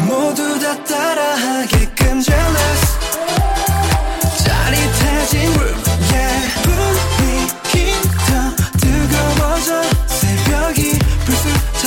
[0.07, 3.08] 모두 다 따라하게끔 jealous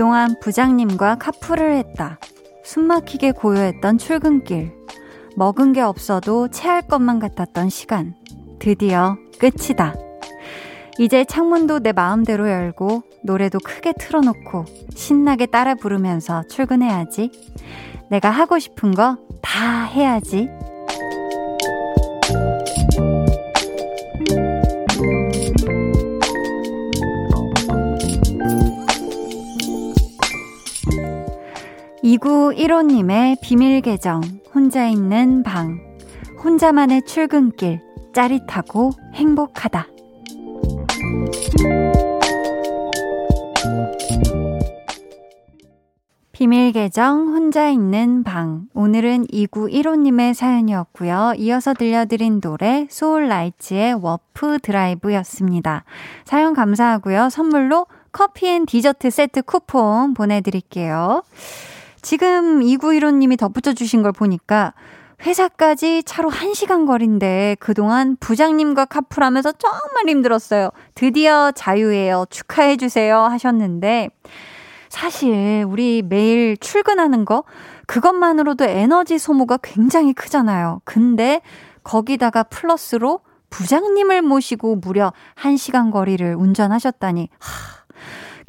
[0.00, 2.18] 그동안 부장님과 카풀을 했다.
[2.64, 4.72] 숨막히게 고요했던 출근길.
[5.36, 8.14] 먹은 게 없어도 체할 것만 같았던 시간.
[8.58, 9.94] 드디어 끝이다.
[10.98, 17.30] 이제 창문도 내 마음대로 열고 노래도 크게 틀어놓고 신나게 따라 부르면서 출근해야지.
[18.08, 20.48] 내가 하고 싶은 거 다 해야지.
[32.10, 34.20] 이구일호님의 비밀 계정,
[34.52, 35.78] 혼자 있는 방,
[36.42, 37.80] 혼자만의 출근길,
[38.12, 39.86] 짜릿하고 행복하다.
[46.32, 48.66] 비밀 계정 혼자 있는 방.
[48.74, 51.34] 오늘은 2915님의 사연이었고요.
[51.38, 55.84] 이어서 들려드린 노래 소울라이츠의 Warp Drive였습니다.
[56.24, 57.28] 사연 감사하고요.
[57.30, 61.22] 선물로 커피 and 디저트 세트 쿠폰 보내드릴게요.
[62.02, 64.74] 지금 2915님이 덧붙여 주신 걸 보니까
[65.22, 70.70] 회사까지 차로 1시간 거리인데 그동안 부장님과 카풀하면서 정말 힘들었어요.
[70.94, 72.24] 드디어 자유예요.
[72.30, 74.08] 축하해 주세요 하셨는데
[74.88, 77.44] 사실 우리 매일 출근하는 거
[77.86, 80.80] 그것만으로도 에너지 소모가 굉장히 크잖아요.
[80.84, 81.42] 근데
[81.84, 83.20] 거기다가 플러스로
[83.50, 87.79] 부장님을 모시고 무려 1시간 거리를 운전하셨다니 하,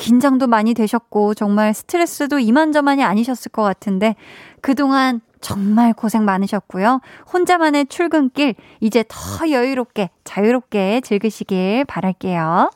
[0.02, 4.16] 긴장도 많이 되셨고 정말 스트레스도 이만저만이 아니셨을 것 같은데
[4.60, 7.02] 그동안 정말 고생 많으셨고요.
[7.32, 12.72] 혼자만의 출근길 이제 더 여유롭게 자유롭게 즐기시길 바랄게요.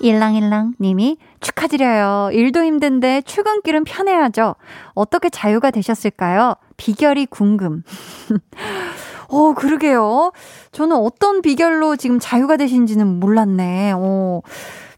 [0.00, 2.30] 일랑일랑 님이 축하드려요.
[2.32, 4.54] 일도 힘든데 출근길은 편해야죠.
[4.94, 6.54] 어떻게 자유가 되셨을까요?
[6.76, 7.82] 비결이 궁금.
[9.30, 10.30] 어, 그러게요.
[10.70, 13.94] 저는 어떤 비결로 지금 자유가 되신지는 몰랐네.
[13.96, 14.42] 어,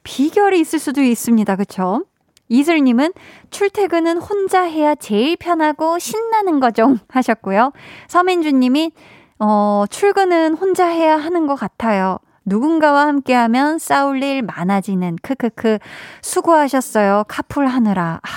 [0.07, 1.57] 비결이 있을 수도 있습니다.
[1.57, 2.05] 그쵸?
[2.49, 3.13] 이슬님은
[3.51, 6.97] 출퇴근은 혼자 해야 제일 편하고 신나는 거죠.
[7.11, 7.73] 하셨고요.
[8.07, 8.93] 서민주님이,
[9.41, 12.19] 어, 출근은 혼자 해야 하는 것 같아요.
[12.45, 15.79] 누군가와 함께하면 싸울 일 많아지는 크크크
[16.23, 18.29] 수고하셨어요 카풀 하느라 아,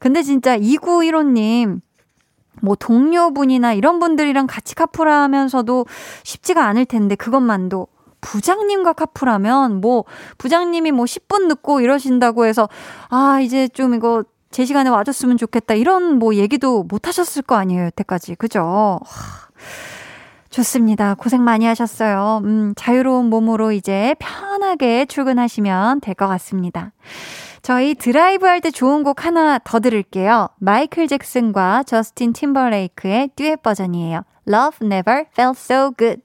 [0.00, 1.82] 근데 진짜 2915님
[2.62, 5.84] 뭐 동료분이나 이런 분들이랑 같이 카풀하면서도
[6.24, 7.88] 쉽지가 않을 텐데 그것만도
[8.20, 10.04] 부장님과 카풀하면 뭐
[10.38, 12.68] 부장님이 뭐 10분 늦고 이러신다고 해서
[13.10, 17.84] 아 이제 좀 이거 제 시간에 와줬으면 좋겠다 이런 뭐 얘기도 못 하셨을 거 아니에요
[17.86, 18.98] 여태까지 그죠?
[20.50, 21.14] 좋습니다.
[21.14, 22.40] 고생 많이 하셨어요.
[22.44, 26.92] 음, 자유로운 몸으로 이제 편하게 출근하시면 될 것 같습니다.
[27.60, 30.48] 저희 드라이브 할 때 좋은 곡 하나 더 들을게요.
[30.58, 34.22] 마이클 잭슨과 저스틴 팀버레이크의 듀엣 버전이에요.
[34.48, 36.22] Love Never Felt So Good.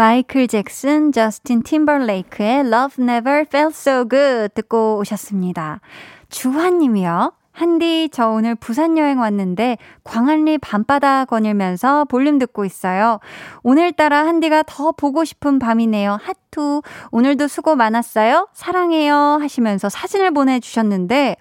[0.00, 5.82] 마이클 잭슨, 저스틴 팀버레이크의 Love Never Felt So Good 듣고 오셨습니다.
[6.30, 7.34] 주환님이요.
[7.52, 13.20] 한디, 저 오늘 부산 여행 왔는데 광안리 밤바다 거닐면서 볼륨 듣고 있어요.
[13.62, 16.18] 오늘따라 한디가 더 보고 싶은 밤이네요.
[16.22, 16.80] 하투.
[17.10, 18.48] 오늘도 수고 많았어요.
[18.54, 19.14] 사랑해요.
[19.14, 21.36] 하시면서 사진을 보내주셨는데,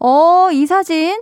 [0.00, 1.20] 어, 이 사진.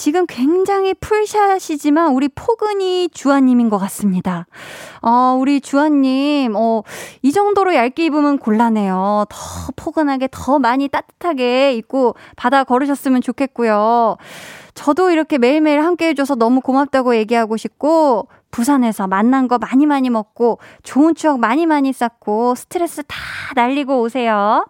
[0.00, 4.46] 지금 굉장히 풀샷이지만 우리 포근이 주아님인 것 같습니다.
[5.02, 6.82] 어, 우리 주아님, 어,
[7.20, 9.26] 이 정도로 얇게 입으면 곤란해요.
[9.28, 9.36] 더
[9.76, 14.16] 포근하게, 더 많이 따뜻하게 입고 바다 걸으셨으면 좋겠고요.
[14.72, 20.60] 저도 이렇게 매일매일 함께 해줘서 너무 고맙다고 얘기하고 싶고, 부산에서 만난 거 많이 많이 먹고,
[20.82, 23.18] 좋은 추억 많이 많이 쌓고, 스트레스 다
[23.54, 24.64] 날리고 오세요.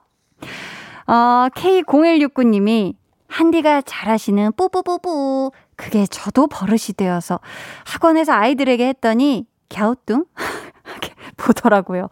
[1.07, 2.99] 어, K0169님이
[3.31, 5.53] 한디가 잘하시는 뿌뿌뿌뿌.
[5.76, 7.41] 그게 저도 버릇이 되어서
[7.87, 10.26] 학원에서 아이들에게 했더니 갸우뚱?
[11.39, 12.09] 보더라고요.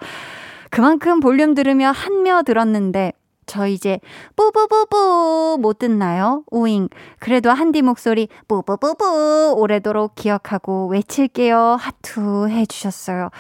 [0.70, 3.12] 그만큼 볼륨 들으며 한며 들었는데
[3.48, 3.98] 저 이제
[4.36, 6.44] 뿌뿌뿌뿌 못 듣나요?
[6.52, 6.88] 우잉.
[7.18, 11.76] 그래도 한디 목소리 뿌뿌뿌뿌 오래도록 기억하고 외칠게요.
[11.80, 13.30] 하투 해주셨어요.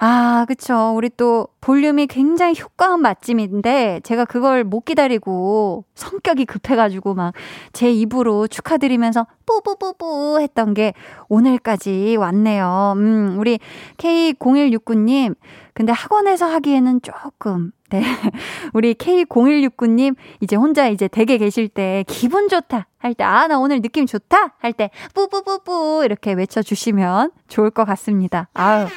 [0.00, 0.92] 아, 그쵸.
[0.94, 7.32] 우리 또 볼륨이 굉장히 효과음 맛집인데 제가 그걸 못 기다리고 성격이 급해가지고 막
[7.72, 10.94] 제 입으로 축하드리면서 뿌뿌뿌뿌 했던 게
[11.28, 12.94] 오늘까지 왔네요.
[12.96, 13.58] 음, 우리
[13.98, 15.34] K0169님.
[15.74, 18.02] 근데 학원에서 하기에는 조금 네.
[18.74, 23.80] 우리 K0169님, 이제 혼자 이제 댁에 계실 때 기분 좋다 할 때, 아, 나 오늘
[23.80, 28.48] 느낌 좋다 할 때, 뿌뿌뿌뿌 이렇게 외쳐주시면 좋을 것 같습니다.
[28.52, 28.88] 아유,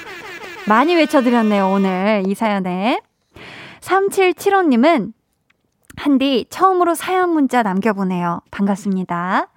[0.67, 2.99] 많이 외쳐드렸네요, 오늘 이 사연에.
[3.81, 5.13] 3775님은
[5.95, 8.41] 한디 처음으로 사연 문자 남겨보네요.
[8.49, 9.47] 반갑습니다.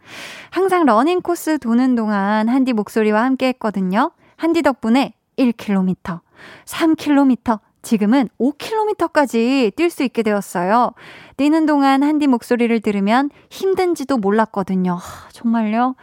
[0.51, 4.11] 항상 러닝 코스 도는 동안 한디 목소리와 함께 했거든요.
[4.36, 6.20] 한디 덕분에 1km,
[6.66, 10.93] 3km, 지금은 5km까지 뛸 수 있게 되었어요.
[11.37, 14.93] 뛰는 동안 한디 목소리를 들으면 힘든지도 몰랐거든요.
[14.95, 15.95] 하, 정말요?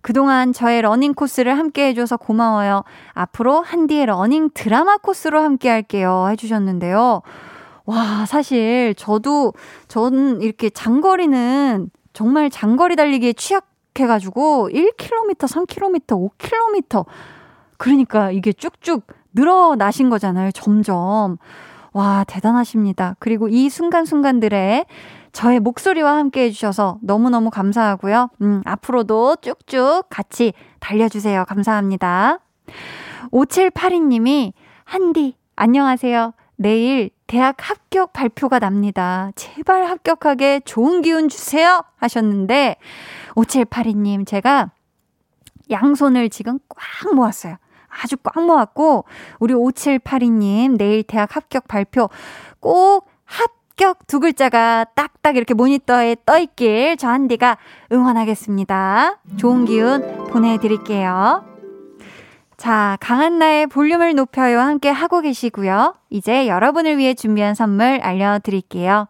[0.00, 2.84] 그동안 저의 러닝 코스를 함께 해줘서 고마워요.
[3.12, 6.28] 앞으로 한디의 러닝 드라마 코스로 함께 할게요.
[6.30, 7.22] 해주셨는데요.
[7.84, 9.54] 와, 사실 저도,
[9.88, 17.06] 전 이렇게 장거리는 정말 장거리 달리기에 취약해가지고 1km, 3km, 5km.
[17.76, 21.38] 그러니까 이게 쭉쭉 늘어나신 거잖아요, 점점.
[21.92, 23.16] 와, 대단하십니다.
[23.18, 24.86] 그리고 이 순간순간들에
[25.32, 28.30] 저의 목소리와 함께 해주셔서 너무너무 감사하고요.
[28.42, 31.44] 음, 앞으로도 쭉쭉 같이 달려주세요.
[31.44, 32.38] 감사합니다.
[33.30, 34.52] 5782님이,
[34.84, 36.32] 한디, 안녕하세요.
[36.56, 39.30] 내일 대학 합격 발표가 납니다.
[39.36, 41.82] 제발 합격하게 좋은 기운 주세요.
[41.96, 42.76] 하셨는데,
[43.34, 44.70] 5782님, 제가
[45.70, 47.56] 양손을 지금 꽉 모았어요.
[47.88, 49.04] 아주 꽉 모았고,
[49.38, 52.08] 우리 5782님, 내일 대학 합격 발표
[52.60, 57.56] 꼭 합, 합격 두 글자가 딱딱 이렇게 모니터에 떠있길 저 한디가
[57.92, 59.20] 응원하겠습니다.
[59.36, 61.44] 좋은 기운 보내드릴게요.
[62.56, 65.94] 자, 강한나의 볼륨을 높여요 함께 하고 계시고요.
[66.10, 69.06] 이제 여러분을 위해 준비한 선물 알려드릴게요.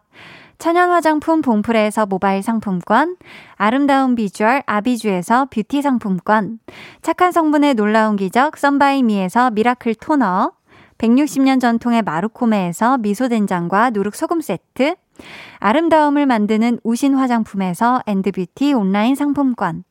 [0.59, 3.15] 천연 화장품 봉프레에서 모바일 상품권,
[3.55, 6.59] 아름다운 비주얼 아비주에서 뷰티 상품권,
[7.01, 10.51] 착한 성분의 놀라운 기적 썬바이미에서 miracle toner,
[10.97, 14.95] 160년 전통의 마루코메에서 미소된장과 누룩소금 세트,
[15.59, 19.83] 아름다움을 만드는 우신 화장품에서 엔드뷰티 온라인 상품권,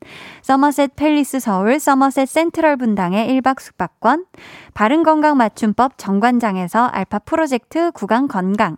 [0.42, 4.26] 서머셋 팰리스 서울 서머셋 센트럴 분당의 1박 숙박권,
[4.74, 8.76] 바른건강 맞춤법 정관장에서 알파 프로젝트 구강 건강,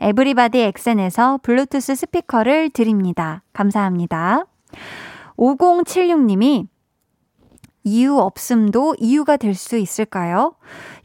[0.00, 3.42] 에브리바디 엑센에서 블루투스 스피커를 드립니다.
[3.52, 4.44] 감사합니다.
[5.36, 6.66] 5076님이
[7.82, 10.54] 이유 없음도 이유가 될 수 있을까요?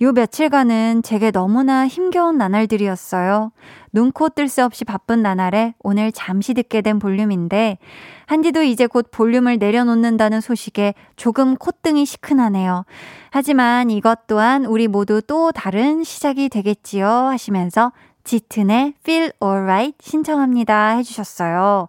[0.02, 3.52] 요 며칠간은 제게 너무나 힘겨운 나날들이었어요.
[3.94, 7.78] 눈코 뜰 새 없이 바쁜 나날에 오늘 잠시 듣게 된 볼륨인데,
[8.26, 12.86] 한디도 이제 곧 볼륨을 내려놓는다는 소식에 조금 콧등이 시큰하네요.
[13.32, 17.08] 하지만 이것 또한 우리 모두 또 다른 시작이 되겠지요.
[17.08, 17.94] 하시면서
[18.26, 20.98] 짙은의 Feel Alright 신청합니다.
[20.98, 21.88] 해주셨어요.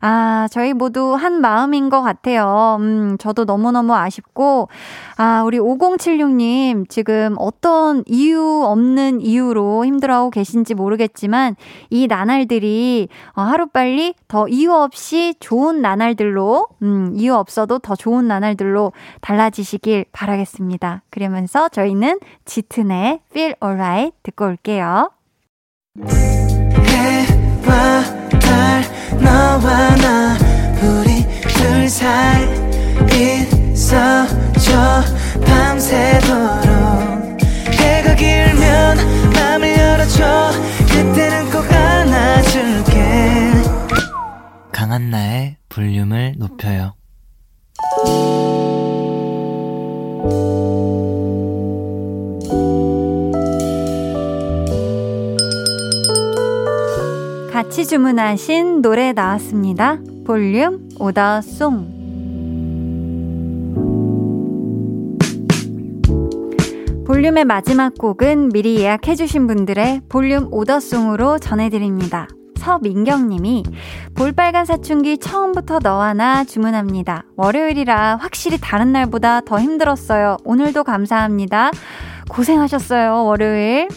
[0.00, 2.76] 아, 저희 모두 한 마음인 것 같아요.
[2.80, 4.68] 음, 저도 너무너무 아쉽고,
[5.16, 11.56] 아, 우리 5076님, 지금 어떤 이유 없는 이유로 힘들어하고 계신지 모르겠지만,
[11.90, 18.92] 이 나날들이 어, 하루빨리 더 이유 없이 좋은 나날들로, 음, 이유 없어도 더 좋은 나날들로
[19.20, 21.02] 달라지시길 바라겠습니다.
[21.10, 25.10] 그러면서 저희는 짙은의 Feel Alright 듣고 올게요.
[27.68, 28.02] 해와
[28.48, 28.82] 달
[29.20, 30.36] 너와 나
[30.82, 32.48] 우리 둘 사이
[33.72, 35.02] 있어줘.
[35.44, 37.38] 밤새도록
[37.72, 40.50] 해가 길면 맘을 열어줘.
[40.88, 43.52] 그때는 꼭 안아줄게.
[44.72, 46.97] 강한나의 볼륨을 높여요.
[57.98, 59.98] 주문하신 노래 나왔습니다.
[60.24, 61.98] 볼륨 오더송.
[67.04, 72.28] 볼륨의 마지막 곡은 미리 예약해주신 분들의 볼륨 오더송으로 전해드립니다.
[72.56, 73.64] 서민경님이
[74.14, 77.24] 볼빨간 사춘기 처음부터 너와 나 주문합니다.
[77.34, 80.36] 월요일이라 확실히 다른 날보다 더 힘들었어요.
[80.44, 81.72] 오늘도 감사합니다.
[82.30, 83.88] 고생하셨어요, 월요일.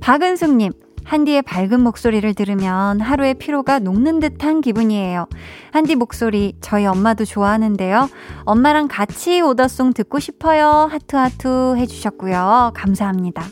[0.00, 0.72] 박은숙님,
[1.04, 5.26] 한디의 밝은 목소리를 들으면 하루의 피로가 녹는 듯한 기분이에요.
[5.72, 8.08] 한디 목소리 저희 엄마도 좋아하는데요.
[8.44, 10.88] 엄마랑 같이 오더송 듣고 싶어요.
[10.90, 12.72] 하트하트 해주셨고요.
[12.74, 13.44] 감사합니다.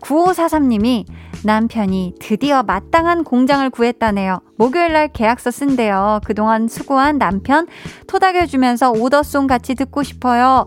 [0.00, 1.04] 9543님이
[1.44, 4.40] 남편이 드디어 마땅한 공장을 구했다네요.
[4.56, 6.20] 목요일 날 계약서 쓴대요.
[6.24, 7.66] 그동안 수고한 남편
[8.06, 10.66] 토닥여주면서 오더송 같이 듣고 싶어요.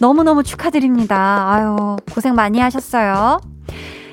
[0.00, 1.50] 너무너무 축하드립니다.
[1.50, 3.40] 아유, 고생 많이 하셨어요.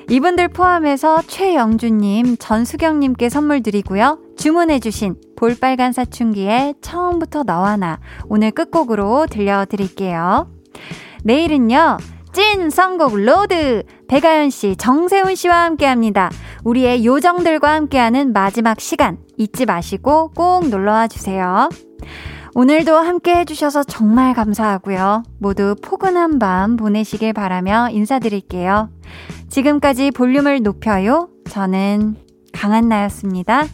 [0.09, 4.19] 이분들 포함해서 최영주님, 전수경님께 선물 드리고요.
[4.37, 7.99] 주문해주신 볼빨간 사춘기의 처음부터 너와 나
[8.29, 10.49] 오늘 끝곡으로 들려드릴게요.
[11.23, 11.97] 내일은요.
[12.31, 13.83] 찐 선곡 로드!
[14.07, 16.29] 배가연 씨, 정세훈 씨와 함께 합니다.
[16.63, 21.67] 우리의 요정들과 함께하는 마지막 시간 잊지 마시고 꼭 놀러와 주세요.
[22.59, 25.21] 오늘도 함께 해주셔서 정말 감사하고요.
[25.37, 28.89] 모두 포근한 밤 보내시길 바라며 인사드릴게요.
[29.47, 31.29] 지금까지 볼륨을 높여요.
[31.51, 32.15] 저는
[32.53, 33.67] 강한나였습니다.